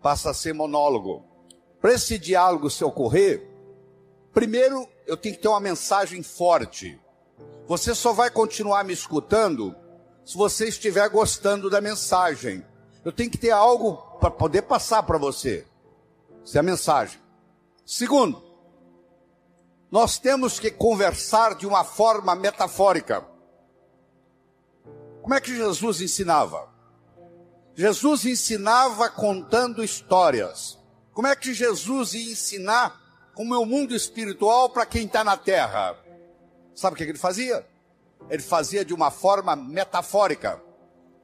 passa 0.01 0.29
a 0.29 0.33
ser 0.33 0.53
monólogo. 0.53 1.23
Para 1.81 1.93
esse 1.93 2.17
diálogo 2.17 2.69
se 2.69 2.83
ocorrer, 2.83 3.47
primeiro 4.33 4.87
eu 5.05 5.17
tenho 5.17 5.35
que 5.35 5.41
ter 5.41 5.49
uma 5.49 5.59
mensagem 5.59 6.23
forte. 6.23 6.99
Você 7.67 7.93
só 7.93 8.13
vai 8.13 8.29
continuar 8.29 8.83
me 8.83 8.93
escutando 8.93 9.75
se 10.25 10.37
você 10.37 10.67
estiver 10.67 11.07
gostando 11.09 11.69
da 11.69 11.81
mensagem. 11.81 12.65
Eu 13.03 13.11
tenho 13.11 13.29
que 13.29 13.37
ter 13.37 13.51
algo 13.51 13.97
para 14.19 14.31
poder 14.31 14.63
passar 14.63 15.03
para 15.03 15.17
você. 15.17 15.65
Essa 16.43 16.57
é 16.57 16.59
a 16.59 16.63
mensagem. 16.63 17.19
Segundo, 17.85 18.43
nós 19.91 20.17
temos 20.17 20.59
que 20.59 20.71
conversar 20.71 21.55
de 21.55 21.65
uma 21.65 21.83
forma 21.83 22.35
metafórica. 22.35 23.25
Como 25.21 25.33
é 25.33 25.39
que 25.39 25.55
Jesus 25.55 26.01
ensinava? 26.01 26.67
Jesus 27.75 28.25
ensinava 28.25 29.09
contando 29.09 29.83
histórias. 29.83 30.79
Como 31.13 31.27
é 31.27 31.35
que 31.35 31.53
Jesus 31.53 32.13
ia 32.13 32.31
ensinar 32.31 33.01
o 33.35 33.43
meu 33.43 33.65
mundo 33.65 33.95
espiritual 33.95 34.69
para 34.69 34.85
quem 34.85 35.05
está 35.05 35.23
na 35.23 35.37
terra? 35.37 35.97
Sabe 36.75 36.93
o 36.93 36.97
que 36.97 37.03
ele 37.03 37.17
fazia? 37.17 37.65
Ele 38.29 38.43
fazia 38.43 38.85
de 38.85 38.93
uma 38.93 39.09
forma 39.09 39.55
metafórica. 39.55 40.61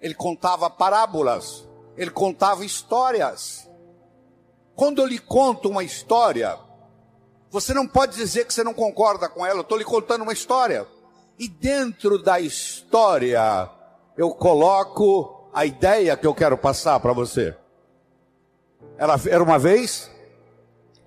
Ele 0.01 0.13
contava 0.13 0.69
parábolas. 0.69 1.67
Ele 1.95 2.11
contava 2.11 2.65
histórias. 2.65 3.68
Quando 4.79 5.01
eu 5.01 5.05
lhe 5.05 5.19
conto 5.19 5.67
uma 5.67 5.83
história, 5.83 6.57
você 7.51 7.74
não 7.74 7.86
pode 7.86 8.15
dizer 8.15 8.45
que 8.45 8.53
você 8.53 8.63
não 8.63 8.74
concorda 8.74 9.27
com 9.27 9.45
ela. 9.45 9.57
Eu 9.57 9.63
estou 9.63 9.77
lhe 9.77 9.83
contando 9.83 10.21
uma 10.21 10.31
história. 10.31 10.88
E 11.38 11.50
dentro 11.50 12.17
da 12.17 12.39
história, 12.39 13.69
eu 14.15 14.29
coloco 14.29 15.50
a 15.53 15.65
ideia 15.65 16.15
que 16.15 16.25
eu 16.25 16.33
quero 16.33 16.57
passar 16.57 16.98
para 17.01 17.12
você. 17.12 17.53
Era, 18.98 19.43
uma 19.43 19.59
vez 19.59 20.09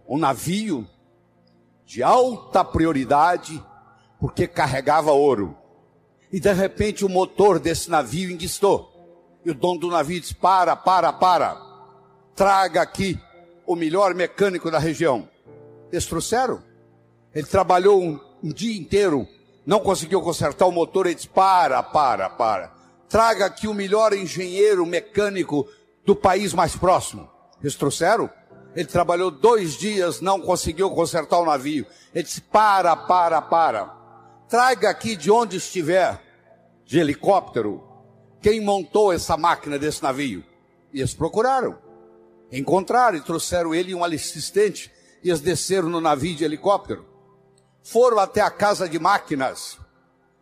um 0.07 0.19
navio 0.19 0.87
de 1.87 2.03
alta 2.03 2.63
prioridade, 2.63 3.65
porque 4.21 4.47
carregava 4.47 5.13
ouro. 5.13 5.57
E 6.31 6.39
de 6.39 6.53
repente 6.53 7.07
o 7.07 7.09
motor 7.09 7.59
desse 7.59 7.89
navio 7.89 8.31
enguistou. 8.31 8.93
E 9.47 9.51
o 9.51 9.55
dono 9.55 9.81
do 9.81 9.89
navio 9.89 10.21
disse: 10.21 10.35
Para, 10.35 10.77
para, 10.77 11.11
para. 11.11 11.57
Traga 12.35 12.83
aqui 12.83 13.19
o 13.67 13.77
melhor 13.77 14.15
mecânico 14.15 14.71
da 14.71 14.79
região. 14.79 15.29
Eles 15.91 16.07
trouxeram. 16.07 16.63
Ele 17.35 17.47
trabalhou 17.47 18.03
um, 18.03 18.21
um 18.43 18.53
dia 18.53 18.77
inteiro, 18.77 19.27
não 19.65 19.81
conseguiu 19.81 20.21
consertar 20.21 20.67
o 20.67 20.73
motor. 20.73 21.07
Ele 21.07 21.15
disse: 21.15 21.29
Para, 21.29 21.83
para, 21.83 22.29
para. 22.29 22.73
Traga 23.09 23.47
aqui 23.47 23.69
o 23.69 23.75
melhor 23.75 24.13
engenheiro 24.13 24.85
mecânico 24.87 25.69
do 26.05 26.17
país 26.17 26.53
mais 26.53 26.77
próximo. 26.77 27.29
Eles 27.61 27.75
trouxeram. 27.75 28.29
Ele 28.75 28.87
trabalhou 28.87 29.31
dois 29.31 29.77
dias, 29.77 30.21
não 30.21 30.41
conseguiu 30.41 30.91
consertar 30.91 31.39
o 31.39 31.47
navio. 31.47 31.87
Ele 32.15 32.25
disse: 32.25 32.41
Para, 32.41 32.97
para, 32.97 33.41
para. 33.43 33.95
Traga 34.49 34.91
aqui 34.91 35.17
de 35.17 35.31
onde 35.31 35.57
estiver, 35.57 36.21
de 36.85 36.99
helicóptero, 36.99 37.83
quem 38.41 38.61
montou 38.61 39.13
essa 39.13 39.37
máquina 39.37 39.79
desse 39.79 40.03
navio. 40.03 40.45
E 40.93 40.99
eles 40.99 41.15
procuraram. 41.15 41.79
Encontraram 42.53 43.17
e 43.17 43.23
trouxeram 43.23 43.75
ele 43.75 43.93
e 43.93 43.95
um 43.95 44.05
assistente. 44.05 44.93
E 45.25 45.31
eles 45.31 45.41
desceram 45.41 45.89
no 45.89 46.01
navio 46.01 46.37
de 46.37 46.45
helicóptero. 46.45 47.07
Foram 47.83 48.19
até 48.19 48.43
a 48.43 48.51
casa 48.51 48.89
de 48.89 48.99
máquinas. 48.99 49.79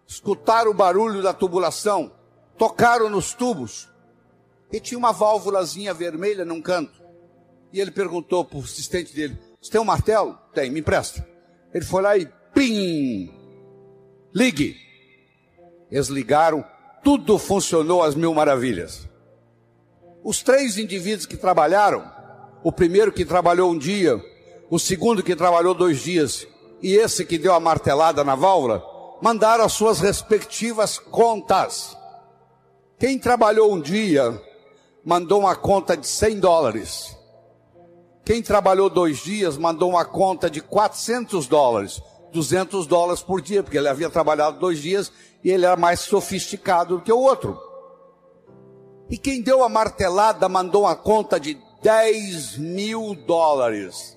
Escutaram 0.07 0.73
o 0.73 0.75
barulho 0.75 1.23
da 1.23 1.33
tubulação. 1.33 2.13
Tocaram 2.59 3.09
nos 3.09 3.33
tubos. 3.33 3.89
E 4.73 4.81
tinha 4.81 4.99
uma 4.99 5.13
válvulazinha 5.13 5.95
vermelha 5.95 6.45
num 6.45 6.61
canto. 6.61 7.01
E 7.73 7.81
ele 7.81 7.91
perguntou 7.91 8.45
para 8.45 8.59
o 8.59 8.63
assistente 8.63 9.15
dele: 9.15 9.39
Você 9.61 9.71
tem 9.71 9.81
um 9.81 9.85
martelo? 9.85 10.37
Tem, 10.53 10.71
me 10.71 10.81
empresta. 10.81 11.27
Ele 11.73 11.85
foi 11.85 12.03
lá 12.03 12.17
e 12.17 12.27
pim! 12.53 13.33
Ligue! 14.35 14.77
Eles 15.91 16.09
ligaram, 16.09 16.65
tudo 17.03 17.39
funcionou 17.39 18.03
às 18.03 18.15
mil 18.15 18.33
maravilhas. 18.33 19.09
Os 20.23 20.43
três 20.43 20.77
indivíduos 20.77 21.25
que 21.25 21.37
trabalharam, 21.37 22.05
o 22.63 22.71
primeiro 22.71 23.11
que 23.11 23.25
trabalhou 23.25 23.71
um 23.71 23.79
dia, 23.79 24.23
o 24.69 24.79
segundo 24.79 25.23
que 25.23 25.35
trabalhou 25.35 25.75
dois 25.75 26.01
dias, 26.01 26.47
e 26.83 26.95
esse 26.95 27.25
que 27.25 27.39
deu 27.39 27.55
a 27.55 27.61
martelada 27.61 28.23
na 28.23 28.35
válvula, 28.35 28.85
mandaram 29.23 29.65
as 29.65 29.73
suas 29.73 30.01
respectivas 30.01 30.99
contas. 30.99 31.97
Quem 32.99 33.19
trabalhou 33.19 33.73
um 33.73 33.81
dia, 33.81 34.41
mandou 35.03 35.41
uma 35.41 35.57
conta 35.57 35.97
de 35.97 36.07
100 36.07 36.39
dólares. 36.39 37.17
Quem 38.23 38.43
trabalhou 38.43 38.91
dois 38.91 39.19
dias 39.19 39.57
mandou 39.57 39.91
uma 39.91 40.05
conta 40.05 40.51
de 40.51 40.61
400 40.61 41.47
dólares, 41.47 42.03
200 42.31 42.87
dólares 42.87 43.23
por 43.23 43.41
dia, 43.41 43.63
porque 43.63 43.79
ele 43.79 43.89
havia 43.89 44.11
trabalhado 44.11 44.59
dois 44.59 44.81
dias 44.81 45.11
e 45.43 45.51
ele 45.51 45.65
era 45.65 45.77
mais 45.77 46.01
sofisticado 46.01 46.99
do 46.99 47.03
que 47.03 47.13
o 47.13 47.19
outro. 47.19 47.70
E 49.11 49.19
quem 49.19 49.43
deu 49.43 49.65
a 49.65 49.69
martelada 49.69 50.49
mandou 50.49 50.85
uma 50.85 50.95
conta 50.95 51.41
de 51.41 51.59
10 51.83 52.59
mil 52.59 53.15
dólares. 53.15 54.17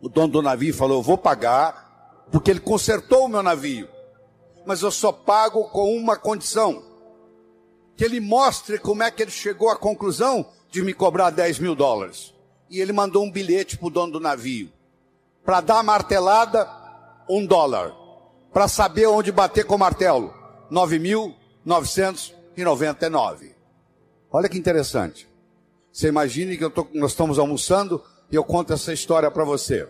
O 0.00 0.08
dono 0.08 0.28
do 0.28 0.42
navio 0.42 0.74
falou: 0.74 0.98
Eu 0.98 1.02
vou 1.02 1.18
pagar, 1.18 2.24
porque 2.32 2.50
ele 2.50 2.60
consertou 2.60 3.26
o 3.26 3.28
meu 3.28 3.42
navio. 3.42 3.86
Mas 4.64 4.82
eu 4.82 4.90
só 4.90 5.12
pago 5.12 5.64
com 5.64 5.94
uma 5.94 6.16
condição: 6.16 6.82
que 7.94 8.04
ele 8.04 8.18
mostre 8.18 8.78
como 8.78 9.02
é 9.02 9.10
que 9.10 9.22
ele 9.22 9.30
chegou 9.30 9.68
à 9.68 9.76
conclusão 9.76 10.46
de 10.70 10.82
me 10.82 10.94
cobrar 10.94 11.30
10 11.30 11.58
mil 11.58 11.74
dólares 11.74 12.32
e 12.70 12.80
ele 12.80 12.92
mandou 12.92 13.24
um 13.24 13.30
bilhete 13.30 13.76
para 13.76 13.88
o 13.88 13.90
dono 13.90 14.12
do 14.12 14.20
navio. 14.20 14.72
Para 15.44 15.60
dar 15.60 15.80
a 15.80 15.82
martelada, 15.82 16.70
um 17.28 17.44
dólar. 17.44 17.92
Para 18.52 18.68
saber 18.68 19.08
onde 19.08 19.32
bater 19.32 19.64
com 19.64 19.74
o 19.74 19.78
martelo, 19.78 20.32
9.999. 20.70 23.59
Olha 24.32 24.48
que 24.48 24.58
interessante. 24.58 25.28
Você 25.92 26.08
imagine 26.08 26.56
que 26.56 26.68
tô, 26.70 26.86
nós 26.94 27.12
estamos 27.12 27.38
almoçando 27.38 28.02
e 28.30 28.36
eu 28.36 28.44
conto 28.44 28.72
essa 28.72 28.92
história 28.92 29.30
para 29.30 29.44
você. 29.44 29.88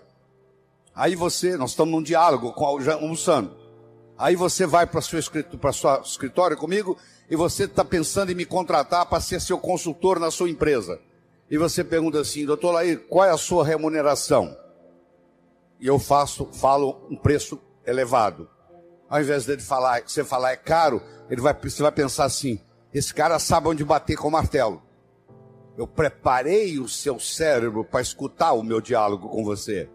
Aí 0.95 1.15
você, 1.15 1.57
nós 1.57 1.71
estamos 1.71 1.93
num 1.93 2.03
diálogo, 2.03 2.53
com, 2.53 2.65
almoçando. 2.65 3.57
Aí 4.19 4.37
você 4.37 4.67
vai 4.67 4.87
para 4.87 5.01
o 5.01 5.03
seu 5.03 5.19
escritório 5.19 6.57
comigo 6.57 6.97
e 7.31 7.37
você 7.37 7.65
está 7.65 7.85
pensando 7.85 8.33
em 8.33 8.35
me 8.35 8.45
contratar 8.45 9.07
para 9.07 9.21
ser 9.21 9.41
seu 9.41 9.59
consultor 9.59 10.19
na 10.19 10.31
sua 10.31 10.51
empresa 10.51 10.99
e 11.51 11.59
você 11.59 11.83
pergunta 11.83 12.21
assim, 12.21 12.47
doutor 12.47 12.71
Laí, 12.71 12.97
qual 12.97 13.27
é 13.27 13.31
a 13.31 13.37
sua 13.37 13.67
remuneração? 13.67 14.57
E 15.81 15.87
eu 15.87 15.99
faço, 15.99 16.47
falo 16.53 17.05
um 17.11 17.17
preço 17.17 17.61
elevado. 17.85 18.49
Ao 19.09 19.21
invés 19.21 19.47
dele 19.47 19.61
falar, 19.61 20.05
você 20.07 20.23
falar 20.23 20.53
é 20.53 20.57
caro, 20.57 21.03
ele 21.29 21.41
vai, 21.41 21.53
você 21.53 21.83
vai 21.83 21.91
pensar 21.91 22.25
assim, 22.25 22.61
esse 22.93 23.15
cara 23.15 23.39
sabe 23.39 23.69
onde 23.69 23.85
bater 23.85 24.17
com 24.17 24.29
o 24.29 24.33
martelo. 24.33 24.83
Eu 25.79 25.87
preparei 25.87 26.79
o 26.79 26.89
seu 26.89 27.19
cérebro 27.21 27.85
para 27.85 28.01
escutar 28.01 28.53
o 28.53 28.63
meu 28.63 28.81
diálogo 28.81 29.29
com 29.29 29.45
você. 29.45 29.89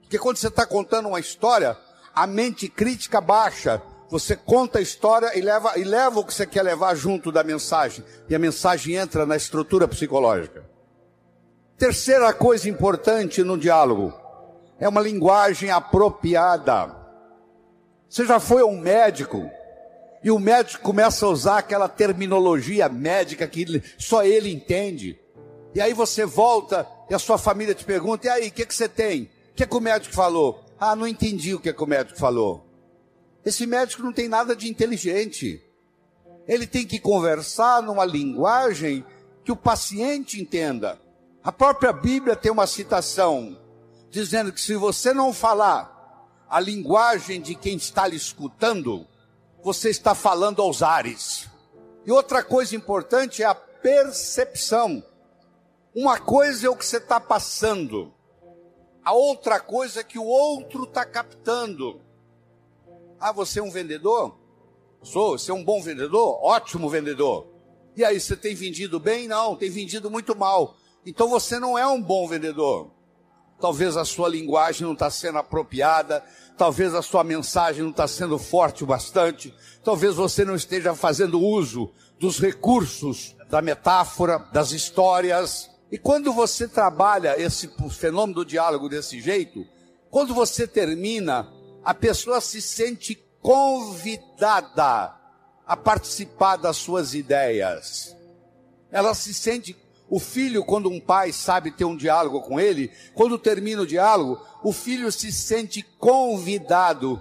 Porque 0.00 0.18
quando 0.18 0.38
você 0.38 0.48
está 0.48 0.66
contando 0.66 1.08
uma 1.08 1.20
história, 1.20 1.76
a 2.14 2.26
mente 2.26 2.68
crítica 2.68 3.20
baixa. 3.20 3.82
Você 4.10 4.36
conta 4.36 4.78
a 4.78 4.82
história 4.82 5.36
e 5.36 5.40
leva, 5.40 5.78
e 5.78 5.84
leva 5.84 6.20
o 6.20 6.24
que 6.24 6.32
você 6.32 6.46
quer 6.46 6.62
levar 6.62 6.94
junto 6.94 7.32
da 7.32 7.42
mensagem. 7.42 8.04
E 8.28 8.34
a 8.34 8.38
mensagem 8.38 8.94
entra 8.94 9.26
na 9.26 9.36
estrutura 9.36 9.88
psicológica. 9.88 10.64
Terceira 11.76 12.32
coisa 12.32 12.68
importante 12.68 13.42
no 13.42 13.58
diálogo 13.58 14.12
é 14.78 14.88
uma 14.88 15.00
linguagem 15.00 15.70
apropriada. 15.70 16.94
Você 18.08 18.24
já 18.24 18.38
foi 18.38 18.62
a 18.62 18.66
um 18.66 18.78
médico 18.78 19.50
e 20.24 20.30
o 20.30 20.38
médico 20.38 20.82
começa 20.82 21.26
a 21.26 21.28
usar 21.28 21.58
aquela 21.58 21.86
terminologia 21.86 22.88
médica 22.88 23.46
que 23.46 23.82
só 23.98 24.24
ele 24.24 24.50
entende. 24.50 25.20
E 25.74 25.82
aí 25.82 25.92
você 25.92 26.24
volta 26.24 26.88
e 27.10 27.14
a 27.14 27.18
sua 27.18 27.36
família 27.36 27.74
te 27.74 27.84
pergunta: 27.84 28.26
e 28.26 28.30
aí, 28.30 28.48
o 28.48 28.50
que, 28.50 28.64
que 28.64 28.74
você 28.74 28.88
tem? 28.88 29.24
O 29.50 29.54
que, 29.54 29.66
que 29.66 29.76
o 29.76 29.80
médico 29.80 30.14
falou? 30.14 30.64
Ah, 30.80 30.96
não 30.96 31.06
entendi 31.06 31.54
o 31.54 31.60
que, 31.60 31.70
que 31.70 31.82
o 31.82 31.86
médico 31.86 32.18
falou. 32.18 32.66
Esse 33.44 33.66
médico 33.66 34.02
não 34.02 34.14
tem 34.14 34.26
nada 34.26 34.56
de 34.56 34.66
inteligente. 34.66 35.62
Ele 36.48 36.66
tem 36.66 36.86
que 36.86 36.98
conversar 36.98 37.82
numa 37.82 38.06
linguagem 38.06 39.04
que 39.44 39.52
o 39.52 39.56
paciente 39.56 40.40
entenda. 40.40 40.98
A 41.42 41.52
própria 41.52 41.92
Bíblia 41.92 42.34
tem 42.34 42.50
uma 42.50 42.66
citação 42.66 43.58
dizendo 44.10 44.50
que 44.50 44.60
se 44.60 44.74
você 44.74 45.12
não 45.12 45.34
falar 45.34 45.92
a 46.48 46.58
linguagem 46.58 47.42
de 47.42 47.54
quem 47.54 47.76
está 47.76 48.06
lhe 48.06 48.16
escutando, 48.16 49.06
você 49.64 49.90
está 49.90 50.14
falando 50.14 50.62
aos 50.62 50.82
ares. 50.82 51.48
E 52.06 52.12
outra 52.12 52.44
coisa 52.44 52.76
importante 52.76 53.42
é 53.42 53.46
a 53.46 53.54
percepção. 53.54 55.02
Uma 55.92 56.20
coisa 56.20 56.68
é 56.68 56.70
o 56.70 56.76
que 56.76 56.86
você 56.86 56.98
está 56.98 57.18
passando, 57.18 58.12
a 59.04 59.12
outra 59.12 59.60
coisa 59.60 60.00
é 60.00 60.04
que 60.04 60.18
o 60.18 60.24
outro 60.24 60.84
está 60.84 61.04
captando. 61.04 62.00
Ah, 63.20 63.32
você 63.32 63.60
é 63.60 63.62
um 63.62 63.70
vendedor? 63.70 64.38
Sou, 65.02 65.38
você 65.38 65.50
é 65.50 65.54
um 65.54 65.62
bom 65.62 65.82
vendedor? 65.82 66.38
Ótimo 66.42 66.88
vendedor. 66.88 67.46
E 67.94 68.02
aí, 68.02 68.18
você 68.18 68.34
tem 68.34 68.54
vendido 68.54 68.98
bem? 68.98 69.28
Não, 69.28 69.56
tem 69.56 69.68
vendido 69.70 70.10
muito 70.10 70.34
mal. 70.34 70.74
Então 71.04 71.28
você 71.28 71.58
não 71.58 71.78
é 71.78 71.86
um 71.86 72.00
bom 72.00 72.26
vendedor. 72.26 72.90
Talvez 73.64 73.96
a 73.96 74.04
sua 74.04 74.28
linguagem 74.28 74.82
não 74.82 74.92
está 74.92 75.08
sendo 75.08 75.38
apropriada, 75.38 76.22
talvez 76.54 76.94
a 76.94 77.00
sua 77.00 77.24
mensagem 77.24 77.82
não 77.82 77.92
está 77.92 78.06
sendo 78.06 78.38
forte 78.38 78.84
o 78.84 78.86
bastante, 78.86 79.54
talvez 79.82 80.16
você 80.16 80.44
não 80.44 80.54
esteja 80.54 80.94
fazendo 80.94 81.40
uso 81.40 81.90
dos 82.20 82.38
recursos 82.38 83.34
da 83.48 83.62
metáfora, 83.62 84.38
das 84.52 84.72
histórias. 84.72 85.70
E 85.90 85.96
quando 85.96 86.30
você 86.30 86.68
trabalha 86.68 87.40
esse 87.40 87.70
fenômeno 87.88 88.34
do 88.34 88.44
diálogo 88.44 88.86
desse 88.86 89.18
jeito, 89.18 89.66
quando 90.10 90.34
você 90.34 90.66
termina, 90.66 91.50
a 91.82 91.94
pessoa 91.94 92.42
se 92.42 92.60
sente 92.60 93.14
convidada 93.40 95.14
a 95.66 95.74
participar 95.74 96.56
das 96.56 96.76
suas 96.76 97.14
ideias. 97.14 98.14
Ela 98.92 99.14
se 99.14 99.32
sente 99.32 99.74
o 100.14 100.20
filho, 100.20 100.64
quando 100.64 100.88
um 100.88 101.00
pai 101.00 101.32
sabe 101.32 101.72
ter 101.72 101.84
um 101.84 101.96
diálogo 101.96 102.40
com 102.42 102.60
ele, 102.60 102.92
quando 103.16 103.36
termina 103.36 103.82
o 103.82 103.86
diálogo, 103.86 104.40
o 104.62 104.72
filho 104.72 105.10
se 105.10 105.32
sente 105.32 105.82
convidado 105.82 107.20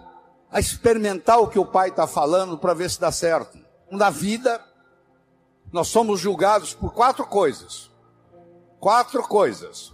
a 0.51 0.59
experimentar 0.59 1.39
o 1.39 1.47
que 1.47 1.57
o 1.57 1.65
pai 1.65 1.89
está 1.89 2.05
falando 2.05 2.55
para 2.55 2.75
ver 2.75 2.91
se 2.91 3.01
dá 3.01 3.11
certo. 3.11 3.57
Na 3.89 4.11
vida, 4.11 4.63
nós 5.71 5.87
somos 5.87 6.19
julgados 6.19 6.75
por 6.75 6.93
quatro 6.93 7.25
coisas. 7.25 7.89
Quatro 8.79 9.23
coisas. 9.23 9.91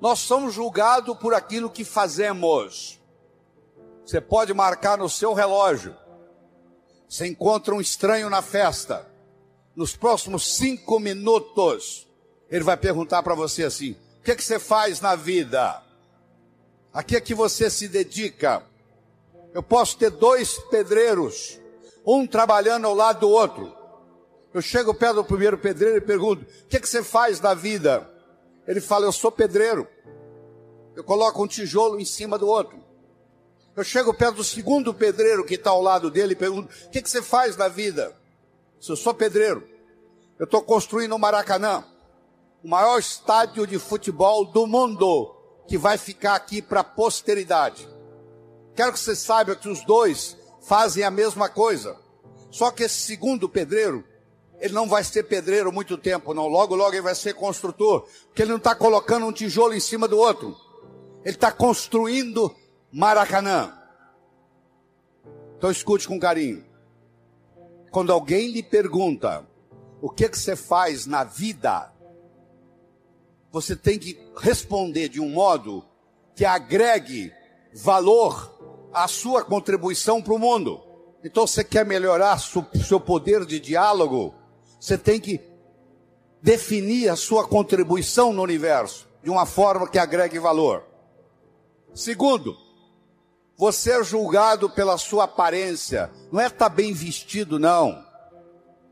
Nós 0.00 0.18
somos 0.18 0.54
julgados 0.54 1.16
por 1.18 1.32
aquilo 1.32 1.70
que 1.70 1.84
fazemos. 1.84 3.00
Você 4.04 4.20
pode 4.20 4.52
marcar 4.52 4.98
no 4.98 5.08
seu 5.08 5.32
relógio. 5.32 5.96
Você 7.08 7.28
encontra 7.28 7.72
um 7.72 7.80
estranho 7.80 8.28
na 8.28 8.42
festa 8.42 9.06
nos 9.78 9.94
próximos 9.94 10.56
cinco 10.56 10.98
minutos, 10.98 12.08
ele 12.50 12.64
vai 12.64 12.76
perguntar 12.76 13.22
para 13.22 13.36
você 13.36 13.62
assim: 13.62 13.92
o 13.92 14.24
que, 14.24 14.32
é 14.32 14.34
que 14.34 14.42
você 14.42 14.58
faz 14.58 15.00
na 15.00 15.14
vida? 15.14 15.80
A 16.92 17.00
que 17.04 17.14
é 17.14 17.20
que 17.20 17.32
você 17.32 17.70
se 17.70 17.86
dedica? 17.86 18.64
Eu 19.54 19.62
posso 19.62 19.96
ter 19.96 20.10
dois 20.10 20.58
pedreiros, 20.68 21.60
um 22.04 22.26
trabalhando 22.26 22.88
ao 22.88 22.94
lado 22.94 23.20
do 23.20 23.30
outro. 23.30 23.72
Eu 24.52 24.60
chego 24.60 24.92
perto 24.92 25.16
do 25.16 25.24
primeiro 25.24 25.56
pedreiro 25.56 25.98
e 25.98 26.00
pergunto: 26.00 26.42
o 26.42 26.66
que, 26.66 26.76
é 26.76 26.80
que 26.80 26.88
você 26.88 27.04
faz 27.04 27.40
na 27.40 27.54
vida? 27.54 28.10
Ele 28.66 28.80
fala: 28.80 29.06
eu 29.06 29.12
sou 29.12 29.30
pedreiro. 29.30 29.86
Eu 30.96 31.04
coloco 31.04 31.40
um 31.40 31.46
tijolo 31.46 32.00
em 32.00 32.04
cima 32.04 32.36
do 32.36 32.48
outro. 32.48 32.82
Eu 33.76 33.84
chego 33.84 34.12
perto 34.12 34.38
do 34.38 34.44
segundo 34.44 34.92
pedreiro 34.92 35.44
que 35.44 35.54
está 35.54 35.70
ao 35.70 35.80
lado 35.80 36.10
dele 36.10 36.32
e 36.32 36.36
pergunto: 36.36 36.68
o 36.86 36.90
que, 36.90 36.98
é 36.98 37.02
que 37.02 37.08
você 37.08 37.22
faz 37.22 37.56
na 37.56 37.68
vida? 37.68 38.12
Se 38.80 38.92
eu 38.92 38.96
sou 38.96 39.12
pedreiro, 39.12 39.66
eu 40.38 40.44
estou 40.44 40.62
construindo 40.62 41.14
o 41.14 41.18
Maracanã, 41.18 41.84
o 42.62 42.68
maior 42.68 42.98
estádio 42.98 43.66
de 43.66 43.78
futebol 43.78 44.44
do 44.44 44.66
mundo, 44.66 45.34
que 45.66 45.76
vai 45.76 45.98
ficar 45.98 46.34
aqui 46.34 46.62
para 46.62 46.80
a 46.80 46.84
posteridade. 46.84 47.88
Quero 48.74 48.92
que 48.92 49.00
você 49.00 49.16
saiba 49.16 49.56
que 49.56 49.68
os 49.68 49.84
dois 49.84 50.36
fazem 50.62 51.02
a 51.02 51.10
mesma 51.10 51.48
coisa. 51.48 51.96
Só 52.50 52.70
que 52.70 52.84
esse 52.84 53.00
segundo 53.00 53.48
pedreiro, 53.48 54.04
ele 54.60 54.72
não 54.72 54.88
vai 54.88 55.02
ser 55.02 55.24
pedreiro 55.24 55.72
muito 55.72 55.98
tempo, 55.98 56.32
não. 56.32 56.46
Logo, 56.46 56.74
logo 56.74 56.94
ele 56.94 57.02
vai 57.02 57.14
ser 57.14 57.34
construtor, 57.34 58.06
porque 58.26 58.42
ele 58.42 58.50
não 58.50 58.58
está 58.58 58.74
colocando 58.74 59.26
um 59.26 59.32
tijolo 59.32 59.74
em 59.74 59.80
cima 59.80 60.06
do 60.06 60.16
outro. 60.16 60.56
Ele 61.24 61.34
está 61.34 61.50
construindo 61.50 62.54
Maracanã. 62.92 63.76
Então 65.56 65.70
escute 65.70 66.06
com 66.06 66.18
carinho. 66.20 66.67
Quando 67.90 68.12
alguém 68.12 68.50
lhe 68.50 68.62
pergunta 68.62 69.46
o 70.00 70.08
que, 70.10 70.28
que 70.28 70.38
você 70.38 70.54
faz 70.54 71.06
na 71.06 71.24
vida, 71.24 71.92
você 73.50 73.74
tem 73.74 73.98
que 73.98 74.18
responder 74.36 75.08
de 75.08 75.20
um 75.20 75.30
modo 75.30 75.84
que 76.34 76.44
agregue 76.44 77.32
valor 77.74 78.54
à 78.92 79.08
sua 79.08 79.44
contribuição 79.44 80.22
para 80.22 80.34
o 80.34 80.38
mundo. 80.38 80.80
Então, 81.24 81.46
você 81.46 81.64
quer 81.64 81.84
melhorar 81.84 82.38
seu 82.38 83.00
poder 83.00 83.44
de 83.44 83.58
diálogo, 83.58 84.34
você 84.78 84.96
tem 84.96 85.18
que 85.18 85.40
definir 86.40 87.08
a 87.08 87.16
sua 87.16 87.46
contribuição 87.46 88.32
no 88.32 88.42
universo 88.42 89.08
de 89.22 89.30
uma 89.30 89.44
forma 89.44 89.88
que 89.88 89.98
agregue 89.98 90.38
valor. 90.38 90.84
Segundo, 91.92 92.56
você 93.58 93.90
é 93.90 94.02
julgado 94.04 94.70
pela 94.70 94.96
sua 94.96 95.24
aparência. 95.24 96.12
Não 96.30 96.40
é 96.40 96.46
estar 96.46 96.68
bem 96.68 96.92
vestido, 96.92 97.58
não. 97.58 98.06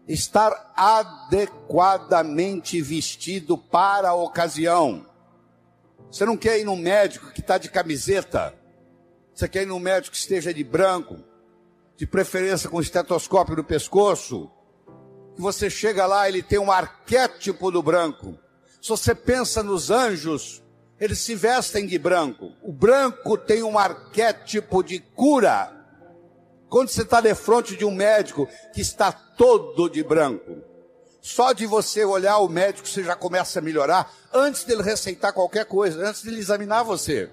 Estar 0.08 0.72
adequadamente 0.74 2.82
vestido 2.82 3.56
para 3.56 4.08
a 4.08 4.14
ocasião. 4.14 5.06
Você 6.10 6.26
não 6.26 6.36
quer 6.36 6.58
ir 6.58 6.64
num 6.64 6.74
médico 6.74 7.30
que 7.30 7.38
está 7.38 7.58
de 7.58 7.70
camiseta. 7.70 8.52
Você 9.32 9.48
quer 9.48 9.62
ir 9.62 9.66
num 9.66 9.78
médico 9.78 10.16
que 10.16 10.20
esteja 10.20 10.52
de 10.52 10.64
branco, 10.64 11.16
de 11.96 12.04
preferência 12.04 12.68
com 12.68 12.80
estetoscópio 12.80 13.54
no 13.54 13.62
pescoço. 13.62 14.50
Que 15.36 15.40
você 15.40 15.70
chega 15.70 16.06
lá, 16.06 16.28
ele 16.28 16.42
tem 16.42 16.58
um 16.58 16.72
arquétipo 16.72 17.70
do 17.70 17.80
branco. 17.80 18.36
Se 18.82 18.88
você 18.88 19.14
pensa 19.14 19.62
nos 19.62 19.92
anjos, 19.92 20.60
eles 21.00 21.18
se 21.18 21.34
vestem 21.34 21.86
de 21.86 21.98
branco. 21.98 22.52
O 22.62 22.72
branco 22.72 23.36
tem 23.36 23.62
um 23.62 23.78
arquétipo 23.78 24.82
de 24.82 24.98
cura. 24.98 25.72
Quando 26.68 26.88
você 26.88 27.02
está 27.02 27.20
de 27.20 27.34
frente 27.34 27.76
de 27.76 27.84
um 27.84 27.94
médico 27.94 28.48
que 28.72 28.80
está 28.80 29.12
todo 29.12 29.88
de 29.88 30.02
branco, 30.02 30.62
só 31.20 31.52
de 31.52 31.66
você 31.66 32.04
olhar 32.04 32.38
o 32.38 32.48
médico 32.48 32.88
você 32.88 33.04
já 33.04 33.14
começa 33.14 33.58
a 33.58 33.62
melhorar 33.62 34.12
antes 34.32 34.64
dele 34.64 34.82
receitar 34.82 35.32
qualquer 35.32 35.66
coisa, 35.66 36.06
antes 36.06 36.22
dele 36.22 36.38
examinar 36.38 36.82
você. 36.82 37.30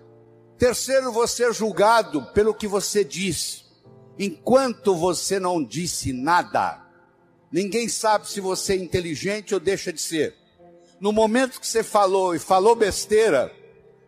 Terceiro, 0.58 1.12
você 1.12 1.46
é 1.46 1.54
julgado 1.54 2.22
pelo 2.34 2.54
que 2.54 2.68
você 2.68 3.04
diz. 3.04 3.66
Enquanto 4.20 4.96
você 4.96 5.40
não 5.40 5.64
disse 5.64 6.14
nada, 6.14 6.86
ninguém 7.52 7.90
sabe 7.90 8.30
se 8.30 8.40
você 8.40 8.74
é 8.74 8.78
inteligente 8.78 9.54
ou 9.54 9.60
deixa 9.60 9.92
de 9.92 10.00
ser 10.00 10.43
no 11.04 11.12
momento 11.12 11.60
que 11.60 11.68
você 11.68 11.84
falou 11.84 12.34
e 12.34 12.40
falou 12.40 12.78
besteira, 12.78 13.54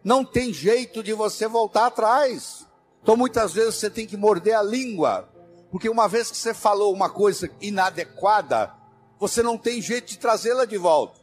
não 0.02 0.24
tem 0.24 0.54
jeito 0.54 1.04
de 1.04 1.12
você 1.12 1.46
voltar 1.46 1.88
atrás. 1.88 2.66
Então 3.04 3.18
muitas 3.18 3.52
vezes 3.54 3.76
você 3.76 3.90
tem 3.90 4.08
que 4.08 4.16
morder 4.16 4.56
a 4.56 4.64
língua, 4.64 5.28
porque 5.70 5.90
uma 5.90 6.08
vez 6.08 6.32
que 6.32 6.38
você 6.38 6.54
falou 6.54 6.94
uma 6.94 7.10
coisa 7.10 7.52
inadequada, 7.60 8.74
você 9.20 9.44
não 9.44 9.58
tem 9.58 9.82
jeito 9.82 10.08
de 10.08 10.18
trazê-la 10.18 10.64
de 10.64 10.78
volta. 10.78 11.20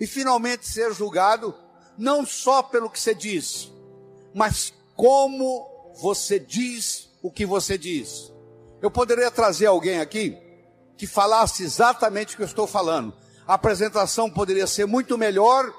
E 0.00 0.08
finalmente 0.08 0.66
ser 0.66 0.92
julgado 0.92 1.54
não 1.96 2.26
só 2.26 2.64
pelo 2.64 2.90
que 2.90 2.98
você 2.98 3.14
diz, 3.14 3.70
mas 4.34 4.74
como 4.96 5.92
você 6.02 6.40
diz 6.40 7.08
o 7.22 7.30
que 7.30 7.46
você 7.46 7.78
diz. 7.78 8.32
Eu 8.80 8.90
poderia 8.90 9.30
trazer 9.30 9.66
alguém 9.66 10.00
aqui 10.00 10.36
que 10.96 11.06
falasse 11.06 11.62
exatamente 11.62 12.34
o 12.34 12.36
que 12.38 12.42
eu 12.42 12.46
estou 12.46 12.66
falando, 12.66 13.21
a 13.46 13.54
apresentação 13.54 14.30
poderia 14.30 14.66
ser 14.66 14.86
muito 14.86 15.18
melhor 15.18 15.72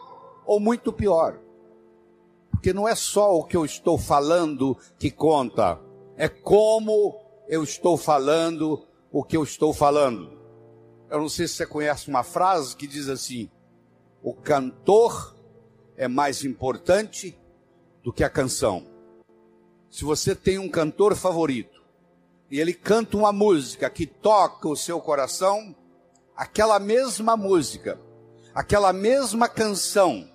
ou 0.45 0.59
muito 0.59 0.91
pior. 0.91 1.39
Porque 2.51 2.73
não 2.73 2.87
é 2.87 2.95
só 2.95 3.35
o 3.35 3.43
que 3.43 3.57
eu 3.57 3.65
estou 3.65 3.97
falando 3.97 4.77
que 4.97 5.09
conta, 5.09 5.79
é 6.15 6.27
como 6.27 7.19
eu 7.47 7.63
estou 7.63 7.97
falando 7.97 8.85
o 9.11 9.23
que 9.23 9.35
eu 9.35 9.43
estou 9.43 9.73
falando. 9.73 10.37
Eu 11.09 11.19
não 11.19 11.29
sei 11.29 11.47
se 11.47 11.55
você 11.55 11.65
conhece 11.65 12.09
uma 12.09 12.23
frase 12.23 12.75
que 12.75 12.87
diz 12.87 13.07
assim: 13.09 13.49
o 14.21 14.33
cantor 14.33 15.35
é 15.95 16.07
mais 16.07 16.43
importante 16.43 17.37
do 18.03 18.11
que 18.11 18.23
a 18.23 18.29
canção. 18.29 18.85
Se 19.89 20.03
você 20.03 20.35
tem 20.35 20.57
um 20.57 20.69
cantor 20.69 21.15
favorito 21.15 21.83
e 22.49 22.59
ele 22.59 22.73
canta 22.73 23.15
uma 23.15 23.31
música 23.31 23.89
que 23.89 24.07
toca 24.07 24.67
o 24.67 24.75
seu 24.75 24.99
coração, 24.99 25.75
aquela 26.35 26.79
mesma 26.79 27.37
música, 27.37 27.99
aquela 28.53 28.91
mesma 28.91 29.47
canção, 29.47 30.29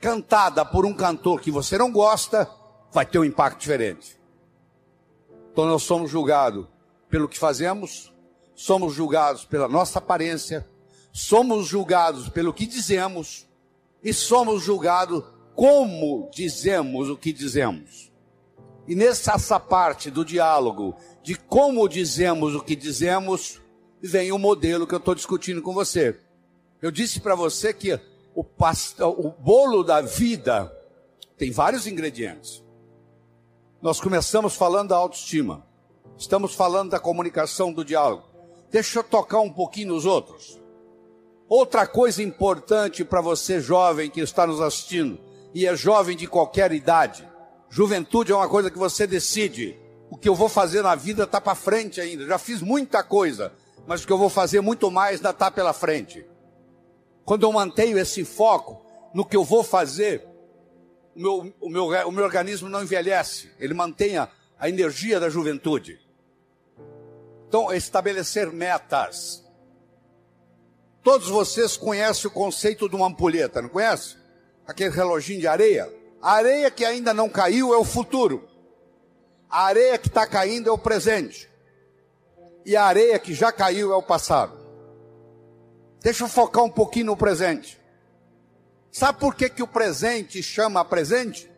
cantada 0.00 0.64
por 0.64 0.84
um 0.84 0.94
cantor 0.94 1.40
que 1.40 1.50
você 1.50 1.78
não 1.78 1.90
gosta, 1.90 2.48
vai 2.92 3.06
ter 3.06 3.18
um 3.18 3.24
impacto 3.24 3.60
diferente. 3.60 4.20
Então 5.52 5.66
nós 5.66 5.82
somos 5.82 6.10
julgados 6.10 6.66
pelo 7.08 7.28
que 7.28 7.38
fazemos, 7.38 8.12
somos 8.54 8.92
julgados 8.92 9.44
pela 9.44 9.68
nossa 9.68 9.98
aparência, 9.98 10.68
somos 11.12 11.66
julgados 11.66 12.28
pelo 12.28 12.52
que 12.52 12.66
dizemos 12.66 13.48
e 14.02 14.12
somos 14.12 14.62
julgados 14.62 15.24
como 15.54 16.28
dizemos 16.32 17.08
o 17.08 17.16
que 17.16 17.32
dizemos. 17.32 18.12
E 18.86 18.94
nessa 18.94 19.58
parte 19.58 20.10
do 20.10 20.24
diálogo, 20.24 20.94
de 21.22 21.36
como 21.36 21.88
dizemos 21.88 22.54
o 22.54 22.60
que 22.60 22.76
dizemos, 22.76 23.60
vem 24.06 24.32
o 24.32 24.38
modelo 24.38 24.86
que 24.86 24.94
eu 24.94 24.98
estou 24.98 25.14
discutindo 25.14 25.62
com 25.62 25.72
você. 25.72 26.18
Eu 26.82 26.90
disse 26.90 27.20
para 27.20 27.34
você 27.34 27.72
que 27.72 27.98
o, 28.34 28.44
pasta, 28.44 29.06
o 29.06 29.30
bolo 29.30 29.82
da 29.82 30.00
vida 30.00 30.70
tem 31.38 31.50
vários 31.50 31.86
ingredientes. 31.86 32.62
Nós 33.80 34.00
começamos 34.00 34.54
falando 34.54 34.90
da 34.90 34.96
autoestima, 34.96 35.66
estamos 36.18 36.54
falando 36.54 36.90
da 36.90 37.00
comunicação, 37.00 37.72
do 37.72 37.84
diálogo. 37.84 38.24
Deixa 38.70 38.98
eu 38.98 39.04
tocar 39.04 39.40
um 39.40 39.50
pouquinho 39.50 39.94
nos 39.94 40.04
outros. 40.04 40.60
Outra 41.48 41.86
coisa 41.86 42.22
importante 42.22 43.04
para 43.04 43.20
você, 43.20 43.60
jovem 43.60 44.10
que 44.10 44.20
está 44.20 44.46
nos 44.46 44.60
assistindo, 44.60 45.18
e 45.54 45.66
é 45.66 45.76
jovem 45.76 46.16
de 46.16 46.26
qualquer 46.26 46.72
idade, 46.72 47.28
juventude 47.70 48.32
é 48.32 48.34
uma 48.34 48.48
coisa 48.48 48.70
que 48.70 48.78
você 48.78 49.06
decide. 49.06 49.78
O 50.10 50.16
que 50.16 50.28
eu 50.28 50.34
vou 50.34 50.48
fazer 50.48 50.82
na 50.82 50.94
vida 50.94 51.24
está 51.24 51.40
para 51.40 51.54
frente 51.54 52.00
ainda. 52.00 52.26
Já 52.26 52.38
fiz 52.38 52.60
muita 52.60 53.02
coisa, 53.02 53.52
mas 53.86 54.02
o 54.02 54.06
que 54.06 54.12
eu 54.12 54.18
vou 54.18 54.30
fazer 54.30 54.60
muito 54.60 54.90
mais 54.90 55.16
ainda 55.16 55.30
está 55.30 55.50
pela 55.50 55.72
frente. 55.72 56.26
Quando 57.24 57.44
eu 57.44 57.52
mantenho 57.52 57.98
esse 57.98 58.24
foco 58.24 58.84
no 59.12 59.24
que 59.24 59.36
eu 59.36 59.44
vou 59.44 59.62
fazer, 59.62 60.26
o 61.14 61.20
meu, 61.20 61.54
o 61.60 61.68
meu, 61.70 61.86
o 62.08 62.12
meu 62.12 62.24
organismo 62.24 62.68
não 62.68 62.82
envelhece, 62.82 63.50
ele 63.58 63.74
mantém 63.74 64.16
a, 64.16 64.28
a 64.58 64.68
energia 64.68 65.20
da 65.20 65.28
juventude. 65.28 66.00
Então, 67.48 67.72
estabelecer 67.72 68.52
metas. 68.52 69.44
Todos 71.02 71.28
vocês 71.28 71.76
conhecem 71.76 72.28
o 72.28 72.32
conceito 72.32 72.88
de 72.88 72.96
uma 72.96 73.06
ampulheta, 73.06 73.62
não 73.62 73.68
conhece? 73.68 74.16
Aquele 74.66 74.90
reloginho 74.90 75.40
de 75.40 75.46
areia. 75.46 75.92
A 76.20 76.32
areia 76.32 76.70
que 76.70 76.84
ainda 76.84 77.12
não 77.12 77.28
caiu 77.28 77.74
é 77.74 77.76
o 77.76 77.84
futuro. 77.84 78.48
A 79.48 79.66
areia 79.66 79.98
que 79.98 80.08
está 80.08 80.26
caindo 80.26 80.68
é 80.68 80.72
o 80.72 80.78
presente. 80.78 81.48
E 82.64 82.76
a 82.76 82.84
areia 82.84 83.18
que 83.18 83.34
já 83.34 83.52
caiu 83.52 83.92
é 83.92 83.96
o 83.96 84.02
passado. 84.02 84.58
Deixa 86.00 86.24
eu 86.24 86.28
focar 86.28 86.64
um 86.64 86.70
pouquinho 86.70 87.06
no 87.06 87.16
presente. 87.16 87.80
Sabe 88.90 89.18
por 89.18 89.34
que, 89.34 89.48
que 89.48 89.62
o 89.62 89.66
presente 89.66 90.42
chama 90.42 90.84
presente? 90.84 91.50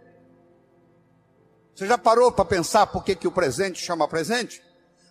Você 1.74 1.86
já 1.86 1.98
parou 1.98 2.32
para 2.32 2.44
pensar 2.44 2.86
por 2.86 3.04
que, 3.04 3.14
que 3.14 3.28
o 3.28 3.32
presente 3.32 3.84
chama 3.84 4.08
presente? 4.08 4.62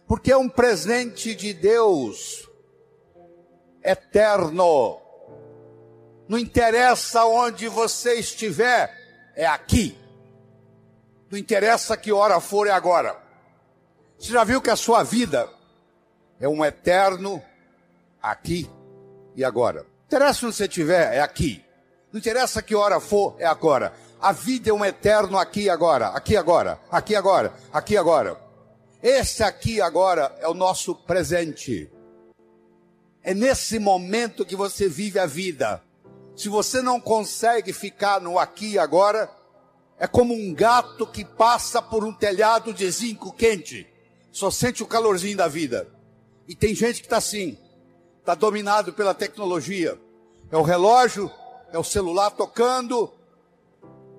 Porque 0.08 0.32
é 0.32 0.38
um 0.38 0.50
presente 0.50 1.36
de 1.36 1.54
Deus 1.54 2.50
eterno. 3.84 5.00
Não 6.28 6.40
interessa 6.40 7.26
onde 7.26 7.68
você 7.68 8.16
estiver, 8.16 8.92
é 9.36 9.46
aqui. 9.46 9.96
Não 11.30 11.38
interessa 11.38 11.96
que 11.96 12.12
hora 12.12 12.40
for, 12.40 12.68
é 12.68 12.72
agora. 12.72 13.22
Você 14.18 14.32
já 14.32 14.44
viu 14.44 14.62
que 14.62 14.70
a 14.70 14.76
sua 14.76 15.04
vida 15.04 15.48
é 16.40 16.48
um 16.48 16.64
eterno 16.64 17.42
aqui 18.22 18.70
e 19.36 19.44
agora. 19.44 19.82
Não 19.82 20.06
interessa 20.08 20.46
onde 20.46 20.56
você 20.56 20.66
estiver, 20.66 21.14
é 21.14 21.22
aqui. 21.22 21.64
Não 22.12 22.20
interessa 22.20 22.62
que 22.62 22.76
hora 22.76 23.00
for, 23.00 23.36
é 23.40 23.46
agora. 23.46 23.94
A 24.22 24.32
vida 24.32 24.70
é 24.70 24.74
um 24.74 24.84
eterno 24.84 25.38
aqui 25.38 25.64
e 25.64 25.70
agora, 25.70 26.08
aqui 26.08 26.34
e 26.34 26.38
agora, 26.38 26.80
aqui 26.90 27.14
e 27.14 27.16
agora, 27.16 27.54
aqui 27.72 27.94
e 27.94 27.98
agora. 27.98 28.40
Esse 29.04 29.44
aqui 29.44 29.82
agora 29.82 30.36
é 30.40 30.48
o 30.48 30.54
nosso 30.54 30.96
presente. 30.96 31.92
É 33.22 33.34
nesse 33.34 33.80
momento 33.80 34.46
que 34.46 34.56
você 34.56 34.88
vive 34.88 35.20
a 35.20 35.26
vida. 35.26 35.82
Se 36.36 36.50
você 36.50 36.82
não 36.82 37.00
consegue 37.00 37.72
ficar 37.72 38.20
no 38.20 38.38
aqui 38.38 38.74
e 38.74 38.80
agora, 38.80 39.30
é 39.98 40.08
como 40.08 40.34
um 40.34 40.54
gato 40.54 41.08
que 41.08 41.24
passa 41.24 41.82
por 41.82 42.04
um 42.04 42.14
telhado 42.14 42.74
de 42.74 42.90
zinco 42.90 43.32
quente. 43.32 43.88
Só 44.32 44.52
sente 44.52 44.84
o 44.84 44.88
calorzinho 44.88 45.38
da 45.38 45.48
vida. 45.48 45.95
E 46.48 46.56
tem 46.56 46.76
gente 46.76 47.02
que 47.02 47.08
está 47.08 47.18
assim, 47.18 47.58
está 48.20 48.36
dominado 48.36 48.94
pela 48.94 49.14
tecnologia. 49.14 50.00
É 50.52 50.58
o 50.58 50.62
relógio, 50.62 51.32
é 51.72 51.80
o 51.80 51.84
celular 51.84 52.32
tocando. 52.32 53.12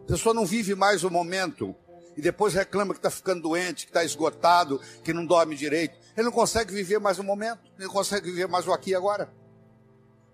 A 0.05 0.07
pessoa 0.07 0.35
não 0.35 0.45
vive 0.45 0.75
mais 0.75 1.05
o 1.05 1.11
momento. 1.11 1.75
E 2.17 2.23
depois 2.23 2.55
reclama 2.55 2.95
que 2.95 2.99
está 2.99 3.11
ficando 3.11 3.43
doente, 3.43 3.85
que 3.85 3.91
está 3.91 4.03
esgotado, 4.03 4.81
que 5.05 5.13
não 5.13 5.27
dorme 5.27 5.55
direito. 5.55 5.99
Ele 6.17 6.25
não 6.25 6.33
consegue 6.33 6.73
viver 6.73 6.99
mais 6.99 7.19
o 7.19 7.25
momento, 7.25 7.61
ele 7.77 7.87
não 7.87 7.93
consegue 7.93 8.31
viver 8.31 8.49
mais 8.49 8.67
o 8.67 8.73
aqui 8.73 8.91
e 8.91 8.95
agora. 8.95 9.31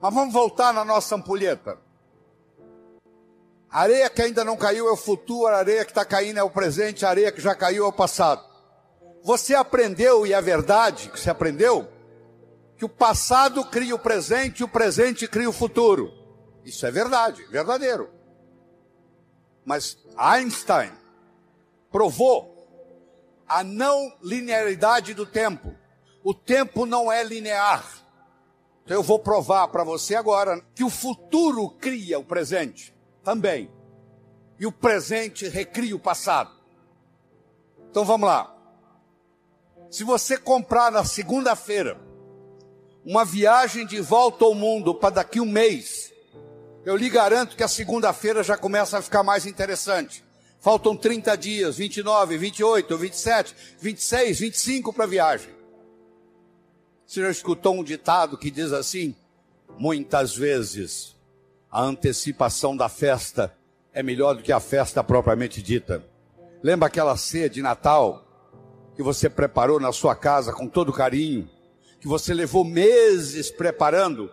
Mas 0.00 0.14
vamos 0.14 0.32
voltar 0.32 0.72
na 0.72 0.84
nossa 0.84 1.16
ampulheta. 1.16 1.78
A 3.68 3.80
areia 3.80 4.08
que 4.08 4.22
ainda 4.22 4.44
não 4.44 4.56
caiu 4.56 4.86
é 4.86 4.92
o 4.92 4.96
futuro, 4.96 5.48
a 5.48 5.58
areia 5.58 5.84
que 5.84 5.90
está 5.90 6.04
caindo 6.04 6.38
é 6.38 6.42
o 6.42 6.50
presente, 6.50 7.04
a 7.04 7.08
areia 7.08 7.32
que 7.32 7.40
já 7.40 7.54
caiu 7.54 7.84
é 7.84 7.88
o 7.88 7.92
passado. 7.92 8.51
Você 9.22 9.54
aprendeu, 9.54 10.26
e 10.26 10.32
é 10.32 10.40
verdade 10.40 11.08
que 11.08 11.18
você 11.20 11.30
aprendeu, 11.30 11.88
que 12.76 12.84
o 12.84 12.88
passado 12.88 13.64
cria 13.64 13.94
o 13.94 13.98
presente 13.98 14.60
e 14.60 14.64
o 14.64 14.68
presente 14.68 15.28
cria 15.28 15.48
o 15.48 15.52
futuro. 15.52 16.12
Isso 16.64 16.84
é 16.84 16.90
verdade, 16.90 17.44
verdadeiro. 17.46 18.10
Mas 19.64 19.96
Einstein 20.16 20.90
provou 21.90 22.52
a 23.46 23.62
não 23.62 24.12
linearidade 24.22 25.14
do 25.14 25.26
tempo. 25.26 25.74
O 26.24 26.34
tempo 26.34 26.86
não 26.86 27.10
é 27.12 27.22
linear. 27.22 27.84
Então 28.84 28.96
eu 28.96 29.02
vou 29.02 29.18
provar 29.18 29.68
para 29.68 29.84
você 29.84 30.16
agora 30.16 30.60
que 30.74 30.82
o 30.82 30.90
futuro 30.90 31.70
cria 31.70 32.18
o 32.18 32.24
presente 32.24 32.94
também. 33.22 33.70
E 34.58 34.66
o 34.66 34.72
presente 34.72 35.48
recria 35.48 35.94
o 35.94 36.00
passado. 36.00 36.50
Então 37.90 38.04
vamos 38.04 38.28
lá. 38.28 38.56
Se 39.92 40.04
você 40.04 40.38
comprar 40.38 40.90
na 40.90 41.04
segunda-feira 41.04 42.00
uma 43.04 43.26
viagem 43.26 43.86
de 43.86 44.00
volta 44.00 44.42
ao 44.42 44.54
mundo 44.54 44.94
para 44.94 45.16
daqui 45.16 45.38
um 45.38 45.44
mês, 45.44 46.10
eu 46.82 46.96
lhe 46.96 47.10
garanto 47.10 47.54
que 47.54 47.62
a 47.62 47.68
segunda-feira 47.68 48.42
já 48.42 48.56
começa 48.56 48.96
a 48.96 49.02
ficar 49.02 49.22
mais 49.22 49.44
interessante. 49.44 50.24
Faltam 50.60 50.96
30 50.96 51.36
dias, 51.36 51.76
29, 51.76 52.38
28, 52.38 52.96
27, 52.96 53.56
26, 53.78 54.40
25 54.40 54.92
para 54.94 55.04
a 55.04 55.08
viagem. 55.08 55.50
Você 57.06 57.20
já 57.20 57.30
escutou 57.30 57.74
um 57.74 57.84
ditado 57.84 58.38
que 58.38 58.50
diz 58.50 58.72
assim? 58.72 59.14
Muitas 59.78 60.34
vezes 60.34 61.14
a 61.70 61.82
antecipação 61.82 62.74
da 62.74 62.88
festa 62.88 63.54
é 63.92 64.02
melhor 64.02 64.36
do 64.36 64.42
que 64.42 64.52
a 64.52 64.60
festa 64.60 65.04
propriamente 65.04 65.60
dita. 65.60 66.02
Lembra 66.62 66.86
aquela 66.86 67.14
ceia 67.18 67.50
de 67.50 67.60
Natal 67.60 68.31
que 68.94 69.02
você 69.02 69.28
preparou 69.28 69.80
na 69.80 69.92
sua 69.92 70.14
casa 70.14 70.52
com 70.52 70.68
todo 70.68 70.92
carinho, 70.92 71.48
que 72.00 72.08
você 72.08 72.34
levou 72.34 72.64
meses 72.64 73.50
preparando, 73.50 74.30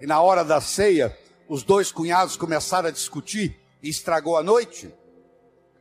e 0.00 0.06
na 0.06 0.20
hora 0.20 0.44
da 0.44 0.60
ceia, 0.60 1.16
os 1.48 1.62
dois 1.62 1.90
cunhados 1.90 2.36
começaram 2.36 2.88
a 2.88 2.92
discutir 2.92 3.58
e 3.82 3.88
estragou 3.88 4.36
a 4.36 4.42
noite? 4.42 4.92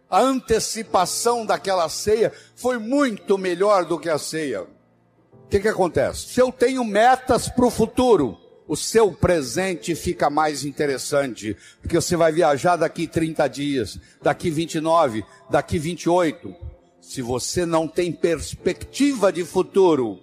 A 0.09 0.21
antecipação 0.21 1.45
daquela 1.45 1.89
ceia 1.89 2.31
foi 2.55 2.77
muito 2.77 3.37
melhor 3.37 3.85
do 3.85 3.99
que 3.99 4.09
a 4.09 4.17
ceia. 4.17 4.63
O 4.63 5.47
que, 5.49 5.59
que 5.59 5.67
acontece? 5.67 6.27
Se 6.27 6.39
eu 6.39 6.51
tenho 6.51 6.83
metas 6.83 7.49
para 7.49 7.65
o 7.65 7.71
futuro, 7.71 8.37
o 8.67 8.75
seu 8.75 9.11
presente 9.11 9.93
fica 9.93 10.29
mais 10.29 10.65
interessante, 10.65 11.55
porque 11.81 11.95
você 11.95 12.15
vai 12.15 12.31
viajar 12.31 12.75
daqui 12.77 13.07
30 13.07 13.47
dias, 13.47 13.99
daqui 14.21 14.49
29, 14.49 15.23
daqui 15.49 15.77
28. 15.77 16.64
Se 17.07 17.21
você 17.21 17.67
não 17.67 17.87
tem 17.87 18.11
perspectiva 18.11 19.31
de 19.31 19.45
futuro, 19.45 20.19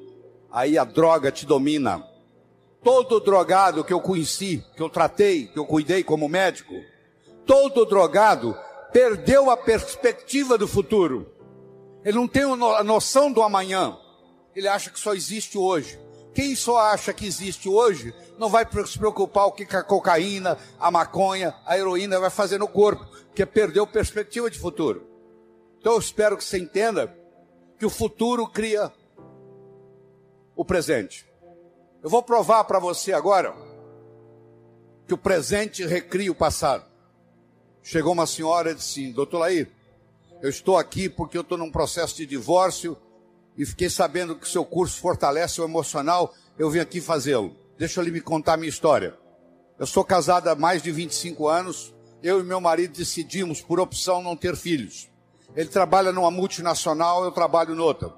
aí 0.51 0.77
a 0.77 0.83
droga 0.83 1.31
te 1.31 1.47
domina. 1.47 2.05
Todo 2.83 3.21
drogado 3.21 3.85
que 3.85 3.93
eu 3.93 4.01
conheci, 4.01 4.63
que 4.77 4.83
eu 4.83 4.91
tratei, 4.91 5.47
que 5.47 5.59
eu 5.59 5.65
cuidei 5.65 6.03
como 6.03 6.29
médico, 6.29 6.75
todo 7.47 7.87
drogado 7.87 8.59
perdeu 8.93 9.49
a 9.49 9.57
perspectiva 9.57 10.59
do 10.59 10.67
futuro. 10.67 11.33
Ele 12.05 12.17
não 12.17 12.27
tem 12.27 12.43
a 12.43 12.83
noção 12.83 13.31
do 13.31 13.43
amanhã. 13.43 13.97
Ele 14.55 14.67
acha 14.67 14.91
que 14.91 14.99
só 14.99 15.15
existe 15.15 15.57
hoje. 15.57 15.99
Quem 16.35 16.57
só 16.57 16.79
acha 16.79 17.13
que 17.13 17.25
existe 17.25 17.69
hoje 17.69 18.13
não 18.37 18.49
vai 18.49 18.67
se 18.85 18.99
preocupar 18.99 19.47
o 19.47 19.53
que 19.53 19.65
a 19.75 19.85
cocaína, 19.85 20.59
a 20.81 20.91
maconha, 20.91 21.55
a 21.65 21.79
heroína 21.79 22.19
vai 22.19 22.29
fazer 22.29 22.59
no 22.59 22.67
corpo, 22.67 23.07
porque 23.29 23.47
perdeu 23.47 23.87
perspectiva 23.87 24.51
de 24.51 24.59
futuro. 24.59 25.12
Então 25.83 25.95
eu 25.95 25.99
espero 25.99 26.37
que 26.37 26.45
você 26.45 26.59
entenda 26.59 27.13
que 27.77 27.85
o 27.85 27.91
futuro 27.91 28.47
cria 28.47 28.93
o 30.55 30.65
presente. 30.65 31.27
Eu 32.01 32.09
vou 32.09 32.23
provar 32.23 32.63
para 32.63 32.79
você 32.79 33.13
agora 33.13 33.53
que 35.09 35.13
o 35.13 35.19
presente 35.19 35.85
recria 35.85 36.31
o 36.31 36.37
passado. 36.37 36.85
Chegou 37.83 38.13
uma 38.13 38.29
senhora 38.29 38.71
e 38.71 38.75
disse: 38.77 39.01
assim, 39.01 39.13
Doutor 39.13 39.39
Laí, 39.39 39.67
eu 40.41 40.49
estou 40.49 40.79
aqui 40.79 41.09
porque 41.09 41.37
eu 41.37 41.43
estou 41.43 41.59
num 41.59 41.73
processo 41.73 42.15
de 42.15 42.27
divórcio 42.27 42.97
e 43.59 43.67
fiquei 43.67 43.91
sabendo 43.91 44.37
que 44.37 44.49
seu 44.49 44.65
curso 44.65 45.01
fortalece 45.01 45.61
o 45.61 45.65
emocional, 45.65 46.33
eu 46.57 46.71
vim 46.71 46.79
aqui 46.79 47.01
fazê-lo. 47.01 47.57
Deixa 47.77 47.99
eu 47.99 48.05
lhe 48.05 48.13
me 48.13 48.21
contar 48.21 48.53
a 48.53 48.57
minha 48.57 48.69
história. 48.69 49.19
Eu 49.81 49.87
sou 49.89 50.05
casada 50.05 50.53
há 50.53 50.55
mais 50.55 50.81
de 50.81 50.93
25 50.93 51.49
anos, 51.49 51.93
eu 52.23 52.39
e 52.39 52.45
meu 52.45 52.61
marido 52.61 52.97
decidimos, 52.97 53.61
por 53.61 53.81
opção, 53.81 54.23
não 54.23 54.37
ter 54.37 54.55
filhos. 54.55 55.11
Ele 55.55 55.69
trabalha 55.69 56.13
numa 56.13 56.31
multinacional, 56.31 57.25
eu 57.25 57.33
trabalho 57.33 57.75
noutra. 57.75 58.13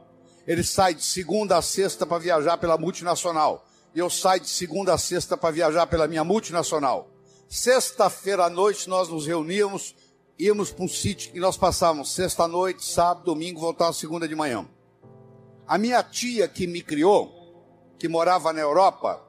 Ele 0.47 0.63
sai 0.63 0.95
de 0.95 1.03
segunda 1.03 1.57
a 1.57 1.63
sexta 1.63 2.07
para 2.07 2.19
viajar 2.19 2.57
pela 2.59 2.79
multinacional. 2.79 3.67
E 3.95 3.99
eu 3.99 4.11
saio 4.11 4.41
de 4.41 4.49
segunda 4.49 4.95
a 4.95 4.99
sexta 4.99 5.37
para 5.37 5.51
viajar 5.51 5.87
pela 5.87 6.07
minha 6.07 6.25
multinacional. 6.25 7.11
Sexta-feira 7.49 8.47
à 8.47 8.51
noite 8.51 8.89
nós 8.89 9.09
nos 9.09 9.27
reuníamos, 9.27 9.95
íamos 10.39 10.71
para 10.71 10.85
um 10.85 10.89
sítio 10.89 11.31
e 11.35 11.41
nós 11.41 11.57
passávamos 11.57 12.13
sexta-noite, 12.13 12.85
sábado, 12.85 13.25
domingo, 13.25 13.61
voltávamos 13.61 13.99
segunda 13.99 14.27
de 14.27 14.35
manhã. 14.35 14.69
A 15.67 15.79
minha 15.79 16.03
tia 16.03 16.49
que 16.49 16.67
me 16.67 16.83
criou, 16.83 17.33
que 17.99 18.09
morava 18.09 18.53
na 18.53 18.61
Europa, 18.61 19.23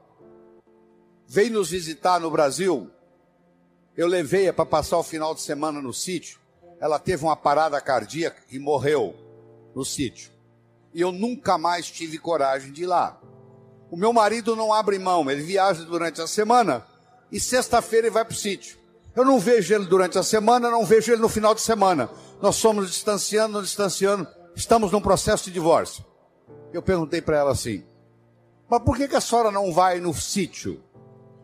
veio 1.26 1.52
nos 1.52 1.70
visitar 1.70 2.20
no 2.20 2.30
Brasil. 2.30 2.90
Eu 3.96 4.06
levei-a 4.06 4.52
para 4.52 4.66
passar 4.66 4.98
o 4.98 5.02
final 5.02 5.34
de 5.34 5.40
semana 5.40 5.80
no 5.80 5.92
sítio. 5.92 6.38
Ela 6.80 6.98
teve 6.98 7.24
uma 7.24 7.36
parada 7.36 7.80
cardíaca 7.80 8.42
e 8.50 8.58
morreu 8.58 9.14
no 9.74 9.84
sítio. 9.84 10.30
E 10.92 11.00
eu 11.00 11.12
nunca 11.12 11.58
mais 11.58 11.90
tive 11.90 12.18
coragem 12.18 12.72
de 12.72 12.82
ir 12.82 12.86
lá. 12.86 13.20
O 13.90 13.96
meu 13.96 14.12
marido 14.12 14.56
não 14.56 14.72
abre 14.72 14.98
mão, 14.98 15.30
ele 15.30 15.42
viaja 15.42 15.84
durante 15.84 16.20
a 16.20 16.26
semana 16.26 16.84
e 17.30 17.40
sexta-feira 17.40 18.06
ele 18.06 18.14
vai 18.14 18.24
para 18.24 18.32
o 18.32 18.36
sítio. 18.36 18.78
Eu 19.14 19.24
não 19.24 19.38
vejo 19.38 19.74
ele 19.74 19.86
durante 19.86 20.18
a 20.18 20.22
semana, 20.22 20.70
não 20.70 20.84
vejo 20.84 21.12
ele 21.12 21.22
no 21.22 21.28
final 21.28 21.54
de 21.54 21.60
semana. 21.60 22.10
Nós 22.40 22.56
somos 22.56 22.90
distanciando, 22.90 23.62
distanciando, 23.62 24.28
estamos 24.54 24.92
num 24.92 25.00
processo 25.00 25.44
de 25.44 25.52
divórcio. 25.52 26.04
Eu 26.72 26.82
perguntei 26.82 27.22
para 27.22 27.38
ela 27.38 27.52
assim: 27.52 27.82
Mas 28.68 28.82
por 28.82 28.96
que, 28.96 29.08
que 29.08 29.16
a 29.16 29.20
senhora 29.20 29.50
não 29.50 29.72
vai 29.72 30.00
no 30.00 30.12
sítio? 30.12 30.82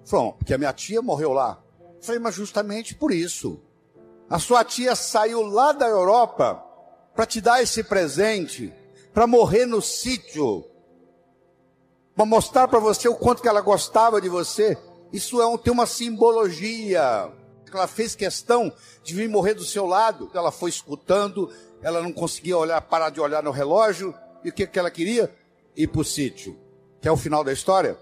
Falou, 0.05 0.33
porque 0.35 0.53
a 0.53 0.59
minha 0.59 0.73
tia 0.73 1.01
morreu 1.01 1.33
lá. 1.33 1.63
Eu 1.97 2.03
falei, 2.03 2.21
mas 2.21 2.35
justamente 2.35 2.95
por 2.95 3.13
isso. 3.13 3.61
A 4.33 4.39
sua 4.39 4.65
tia 4.65 4.97
saiu 4.97 5.43
lá 5.43 5.73
da 5.73 5.87
Europa 5.87 6.65
para 7.15 7.27
te 7.27 7.39
dar 7.39 7.63
esse 7.63 7.85
presente, 7.85 8.73
para 9.13 9.27
morrer 9.27 9.67
no 9.67 9.83
sítio, 9.83 10.65
para 12.17 12.25
mostrar 12.25 12.67
para 12.67 12.79
você 12.79 13.07
o 13.07 13.15
quanto 13.15 13.43
que 13.43 13.49
ela 13.49 13.61
gostava 13.61 14.23
de 14.23 14.31
você. 14.31 14.79
Isso 15.13 15.43
é 15.43 15.47
um, 15.47 15.59
tem 15.59 15.71
uma 15.71 15.85
simbologia. 15.85 17.31
Ela 17.71 17.87
fez 17.87 18.15
questão 18.15 18.73
de 19.05 19.15
vir 19.15 19.29
morrer 19.29 19.53
do 19.53 19.67
seu 19.67 19.85
lado. 19.85 20.31
Ela 20.33 20.51
foi 20.51 20.71
escutando, 20.71 21.53
ela 21.83 22.01
não 22.01 22.11
conseguia 22.11 22.57
olhar, 22.57 22.81
parar 22.81 23.11
de 23.11 23.21
olhar 23.21 23.43
no 23.43 23.51
relógio. 23.51 24.15
E 24.43 24.49
o 24.49 24.53
que, 24.53 24.67
que 24.67 24.79
ela 24.79 24.91
queria? 24.91 25.31
Ir 25.77 25.89
para 25.89 26.01
o 26.01 26.05
sítio. 26.05 26.59
Que 27.03 27.09
é 27.09 27.13
o 27.13 27.19
final 27.19 27.45
da 27.45 27.53
história. 27.53 27.99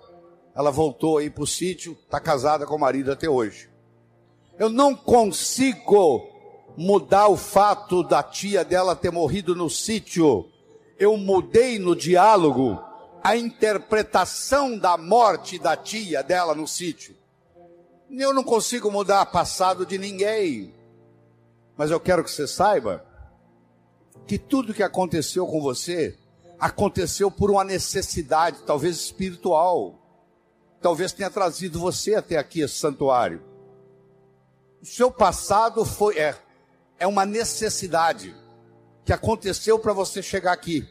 Ela 0.54 0.70
voltou 0.70 1.18
aí 1.18 1.28
para 1.28 1.42
o 1.42 1.46
sítio, 1.46 1.98
está 2.04 2.20
casada 2.20 2.66
com 2.66 2.76
o 2.76 2.78
marido 2.78 3.10
até 3.10 3.28
hoje. 3.28 3.69
Eu 4.60 4.68
não 4.68 4.94
consigo 4.94 6.28
mudar 6.76 7.28
o 7.28 7.36
fato 7.38 8.02
da 8.02 8.22
tia 8.22 8.62
dela 8.62 8.94
ter 8.94 9.10
morrido 9.10 9.56
no 9.56 9.70
sítio. 9.70 10.50
Eu 10.98 11.16
mudei 11.16 11.78
no 11.78 11.96
diálogo 11.96 12.78
a 13.24 13.34
interpretação 13.38 14.76
da 14.76 14.98
morte 14.98 15.58
da 15.58 15.74
tia 15.78 16.22
dela 16.22 16.54
no 16.54 16.68
sítio. 16.68 17.16
Eu 18.10 18.34
não 18.34 18.44
consigo 18.44 18.90
mudar 18.90 19.22
o 19.22 19.32
passado 19.32 19.86
de 19.86 19.96
ninguém. 19.96 20.74
Mas 21.74 21.90
eu 21.90 21.98
quero 21.98 22.22
que 22.22 22.30
você 22.30 22.46
saiba 22.46 23.02
que 24.26 24.36
tudo 24.36 24.74
que 24.74 24.82
aconteceu 24.82 25.46
com 25.46 25.62
você 25.62 26.18
aconteceu 26.58 27.30
por 27.30 27.50
uma 27.50 27.64
necessidade, 27.64 28.58
talvez 28.66 28.96
espiritual. 28.96 29.94
Talvez 30.82 31.14
tenha 31.14 31.30
trazido 31.30 31.80
você 31.80 32.14
até 32.14 32.36
aqui 32.36 32.60
esse 32.60 32.74
santuário. 32.74 33.48
O 34.82 34.86
seu 34.86 35.10
passado 35.10 35.84
foi 35.84 36.18
é, 36.18 36.34
é 36.98 37.06
uma 37.06 37.26
necessidade 37.26 38.34
que 39.04 39.12
aconteceu 39.12 39.78
para 39.78 39.92
você 39.92 40.22
chegar 40.22 40.52
aqui. 40.52 40.88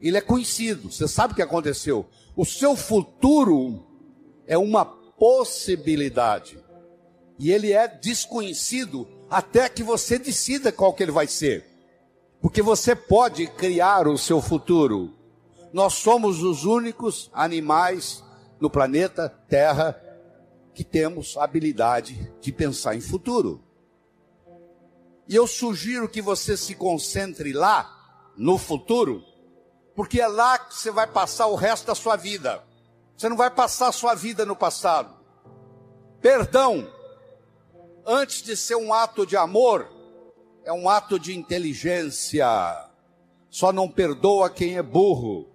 Ele 0.00 0.16
é 0.16 0.20
conhecido, 0.20 0.92
você 0.92 1.08
sabe 1.08 1.32
o 1.32 1.36
que 1.36 1.42
aconteceu. 1.42 2.06
O 2.36 2.44
seu 2.44 2.76
futuro 2.76 3.84
é 4.46 4.56
uma 4.56 4.84
possibilidade. 4.84 6.58
E 7.38 7.50
ele 7.50 7.72
é 7.72 7.88
desconhecido 7.88 9.08
até 9.28 9.68
que 9.68 9.82
você 9.82 10.18
decida 10.18 10.70
qual 10.70 10.92
que 10.92 11.02
ele 11.02 11.12
vai 11.12 11.26
ser. 11.26 11.64
Porque 12.40 12.62
você 12.62 12.94
pode 12.94 13.48
criar 13.48 14.06
o 14.06 14.16
seu 14.16 14.40
futuro. 14.40 15.12
Nós 15.72 15.94
somos 15.94 16.42
os 16.42 16.64
únicos 16.64 17.28
animais 17.32 18.22
no 18.60 18.70
planeta 18.70 19.28
Terra 19.48 20.00
que 20.78 20.84
temos 20.84 21.36
a 21.36 21.42
habilidade 21.42 22.32
de 22.40 22.52
pensar 22.52 22.94
em 22.94 23.00
futuro. 23.00 23.60
E 25.26 25.34
eu 25.34 25.44
sugiro 25.44 26.08
que 26.08 26.22
você 26.22 26.56
se 26.56 26.76
concentre 26.76 27.52
lá, 27.52 28.32
no 28.36 28.56
futuro, 28.56 29.24
porque 29.96 30.20
é 30.20 30.28
lá 30.28 30.56
que 30.56 30.76
você 30.76 30.92
vai 30.92 31.08
passar 31.08 31.48
o 31.48 31.56
resto 31.56 31.88
da 31.88 31.96
sua 31.96 32.14
vida. 32.14 32.62
Você 33.16 33.28
não 33.28 33.36
vai 33.36 33.50
passar 33.50 33.88
a 33.88 33.92
sua 33.92 34.14
vida 34.14 34.46
no 34.46 34.54
passado. 34.54 35.16
Perdão, 36.20 36.88
antes 38.06 38.40
de 38.40 38.56
ser 38.56 38.76
um 38.76 38.94
ato 38.94 39.26
de 39.26 39.36
amor, 39.36 39.90
é 40.64 40.72
um 40.72 40.88
ato 40.88 41.18
de 41.18 41.36
inteligência. 41.36 42.46
Só 43.50 43.72
não 43.72 43.90
perdoa 43.90 44.48
quem 44.48 44.76
é 44.76 44.82
burro. 44.82 45.48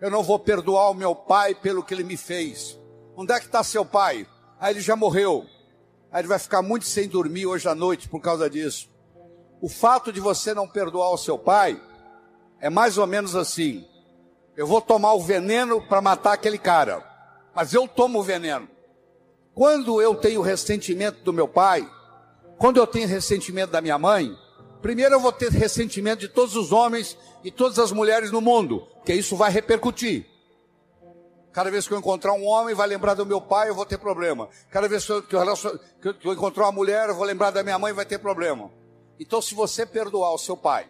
Eu 0.00 0.10
não 0.10 0.22
vou 0.22 0.38
perdoar 0.38 0.88
o 0.88 0.94
meu 0.94 1.14
pai 1.14 1.54
pelo 1.54 1.84
que 1.84 1.92
ele 1.92 2.04
me 2.04 2.16
fez. 2.16 2.80
Onde 3.14 3.34
é 3.34 3.38
que 3.38 3.44
está 3.44 3.62
seu 3.62 3.84
pai? 3.84 4.26
Ah, 4.62 4.70
ele 4.70 4.80
já 4.80 4.94
morreu. 4.94 5.44
Aí 6.12 6.20
ele 6.20 6.28
vai 6.28 6.38
ficar 6.38 6.62
muito 6.62 6.86
sem 6.86 7.08
dormir 7.08 7.46
hoje 7.46 7.68
à 7.68 7.74
noite 7.74 8.08
por 8.08 8.20
causa 8.20 8.48
disso. 8.48 8.88
O 9.60 9.68
fato 9.68 10.12
de 10.12 10.20
você 10.20 10.54
não 10.54 10.68
perdoar 10.68 11.10
o 11.10 11.18
seu 11.18 11.36
pai 11.36 11.82
é 12.60 12.70
mais 12.70 12.96
ou 12.96 13.04
menos 13.04 13.34
assim: 13.34 13.84
eu 14.56 14.64
vou 14.64 14.80
tomar 14.80 15.14
o 15.14 15.20
veneno 15.20 15.82
para 15.88 16.00
matar 16.00 16.34
aquele 16.34 16.58
cara, 16.58 17.04
mas 17.52 17.74
eu 17.74 17.88
tomo 17.88 18.20
o 18.20 18.22
veneno. 18.22 18.68
Quando 19.52 20.00
eu 20.00 20.14
tenho 20.14 20.40
ressentimento 20.40 21.24
do 21.24 21.32
meu 21.32 21.48
pai, 21.48 21.84
quando 22.56 22.76
eu 22.76 22.86
tenho 22.86 23.08
ressentimento 23.08 23.72
da 23.72 23.80
minha 23.80 23.98
mãe, 23.98 24.32
primeiro 24.80 25.16
eu 25.16 25.20
vou 25.20 25.32
ter 25.32 25.50
ressentimento 25.50 26.20
de 26.20 26.28
todos 26.28 26.54
os 26.54 26.70
homens 26.70 27.18
e 27.42 27.50
todas 27.50 27.80
as 27.80 27.90
mulheres 27.90 28.30
no 28.30 28.40
mundo, 28.40 28.86
que 29.04 29.12
isso 29.12 29.34
vai 29.34 29.50
repercutir. 29.50 30.31
Cada 31.52 31.70
vez 31.70 31.86
que 31.86 31.92
eu 31.92 31.98
encontrar 31.98 32.32
um 32.32 32.46
homem, 32.46 32.74
vai 32.74 32.88
lembrar 32.88 33.12
do 33.14 33.26
meu 33.26 33.40
pai, 33.40 33.68
eu 33.68 33.74
vou 33.74 33.84
ter 33.84 33.98
problema. 33.98 34.48
Cada 34.70 34.88
vez 34.88 35.04
que 35.04 35.12
eu, 35.12 35.22
que 35.22 35.34
eu, 35.34 35.42
encontrar 36.32 36.64
uma 36.64 36.72
mulher, 36.72 37.10
eu 37.10 37.14
vou 37.14 37.24
lembrar 37.24 37.50
da 37.50 37.62
minha 37.62 37.78
mãe, 37.78 37.92
vai 37.92 38.06
ter 38.06 38.18
problema. 38.18 38.70
Então, 39.20 39.42
se 39.42 39.54
você 39.54 39.84
perdoar 39.84 40.32
o 40.32 40.38
seu 40.38 40.56
pai 40.56 40.86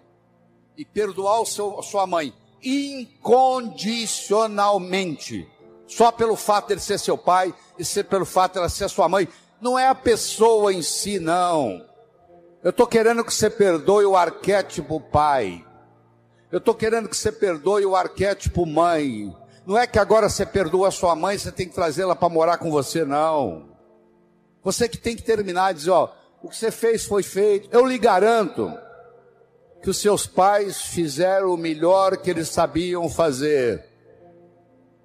e 0.77 0.85
perdoar 0.85 1.41
o 1.41 1.47
seu, 1.47 1.81
a 1.81 1.83
sua 1.83 2.07
mãe 2.07 2.33
incondicionalmente, 2.63 5.51
só 5.89 6.13
pelo 6.13 6.37
fato 6.37 6.69
de 6.69 6.75
ele 6.75 6.81
ser 6.81 6.97
seu 6.99 7.19
pai 7.19 7.53
e 7.77 7.85
ser 7.85 8.05
pelo 8.05 8.25
fato 8.25 8.53
de 8.53 8.59
ela 8.59 8.69
ser 8.69 8.89
sua 8.89 9.09
mãe, 9.09 9.29
não 9.61 9.77
é 9.77 9.89
a 9.89 9.95
pessoa 9.95 10.73
em 10.73 10.81
si, 10.81 11.19
não. 11.19 11.85
Eu 12.63 12.71
estou 12.71 12.87
querendo 12.87 13.25
que 13.25 13.35
você 13.35 13.51
perdoe 13.51 14.05
o 14.05 14.17
arquétipo 14.17 15.01
pai. 15.01 15.67
Eu 16.53 16.59
estou 16.59 16.75
querendo 16.75 17.09
que 17.09 17.17
você 17.17 17.33
perdoe 17.33 17.85
o 17.85 17.97
arquétipo 17.97 18.65
mãe. 18.65 19.35
Não 19.65 19.79
é 19.79 19.87
que 19.87 19.99
agora 19.99 20.29
você 20.29 20.45
perdoa 20.45 20.91
sua 20.91 21.15
mãe, 21.15 21.39
você 21.39 21.53
tem 21.53 21.69
que 21.69 21.75
trazê-la 21.75 22.17
para 22.17 22.29
morar 22.29 22.59
com 22.59 22.71
você, 22.71 23.05
não. 23.05 23.69
Você 24.63 24.89
que 24.89 24.99
tem 24.99 25.15
que 25.15 25.23
terminar 25.23 25.71
e 25.71 25.75
dizer, 25.75 25.91
ó, 25.91 26.13
o 26.43 26.49
que 26.49 26.57
você 26.57 26.71
fez 26.71 27.05
foi 27.05 27.23
feito. 27.23 27.69
Eu 27.71 27.87
lhe 27.87 27.99
garanto 27.99 28.73
que 29.83 29.91
os 29.91 29.99
seus 29.99 30.27
pais 30.27 30.81
fizeram 30.83 31.53
o 31.53 31.57
melhor 31.57 32.17
que 32.17 32.31
eles 32.31 32.49
sabiam 32.49 33.09
fazer. 33.09 33.85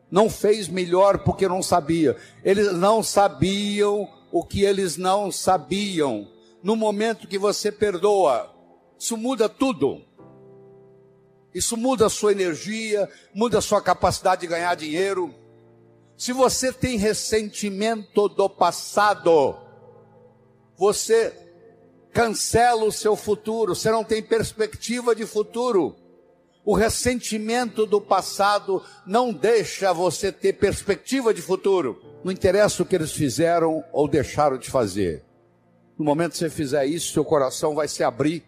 Não 0.09 0.29
fez 0.29 0.67
melhor 0.67 1.19
porque 1.19 1.47
não 1.47 1.61
sabia. 1.61 2.15
Eles 2.43 2.73
não 2.73 3.03
sabiam 3.03 4.07
o 4.31 4.43
que 4.43 4.63
eles 4.63 4.97
não 4.97 5.31
sabiam. 5.31 6.27
No 6.63 6.75
momento 6.75 7.27
que 7.27 7.37
você 7.37 7.71
perdoa, 7.71 8.51
isso 8.97 9.15
muda 9.17 9.47
tudo. 9.47 10.01
Isso 11.57 11.75
muda 11.75 12.05
a 12.05 12.09
sua 12.09 12.31
energia, 12.31 13.09
muda 13.33 13.57
a 13.57 13.61
sua 13.61 13.81
capacidade 13.81 14.41
de 14.41 14.47
ganhar 14.47 14.75
dinheiro. 14.75 15.33
Se 16.15 16.31
você 16.31 16.71
tem 16.71 16.99
ressentimento 16.99 18.29
do 18.29 18.47
passado, 18.47 19.57
você 20.77 21.33
cancela 22.13 22.85
o 22.85 22.91
seu 22.91 23.15
futuro, 23.15 23.73
você 23.73 23.89
não 23.89 24.03
tem 24.03 24.21
perspectiva 24.21 25.15
de 25.15 25.25
futuro. 25.25 25.95
O 26.63 26.75
ressentimento 26.75 27.87
do 27.87 27.99
passado 27.99 28.83
não 29.03 29.33
deixa 29.33 29.91
você 29.91 30.31
ter 30.31 30.53
perspectiva 30.53 31.33
de 31.33 31.41
futuro. 31.41 31.99
Não 32.23 32.31
interessa 32.31 32.83
o 32.83 32.85
que 32.85 32.93
eles 32.93 33.13
fizeram 33.13 33.83
ou 33.91 34.07
deixaram 34.07 34.59
de 34.59 34.69
fazer. 34.69 35.25
No 35.97 36.05
momento 36.05 36.33
que 36.33 36.37
você 36.37 36.51
fizer 36.51 36.85
isso, 36.85 37.13
seu 37.13 37.25
coração 37.25 37.73
vai 37.73 37.87
se 37.87 38.03
abrir 38.03 38.43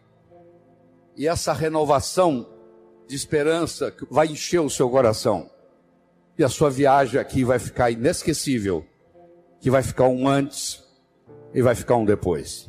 e 1.18 1.28
essa 1.28 1.54
renovação 1.54 2.59
de 3.10 3.16
esperança 3.16 3.92
vai 4.10 4.28
encher 4.28 4.60
o 4.60 4.70
seu 4.70 4.88
coração. 4.88 5.50
E 6.38 6.44
a 6.44 6.48
sua 6.48 6.70
viagem 6.70 7.20
aqui 7.20 7.44
vai 7.44 7.58
ficar 7.58 7.90
inesquecível, 7.90 8.86
que 9.60 9.72
vai 9.72 9.82
ficar 9.82 10.08
um 10.08 10.28
antes 10.28 10.84
e 11.52 11.60
vai 11.62 11.74
ficar 11.74 11.96
um 11.96 12.06
depois. 12.06 12.69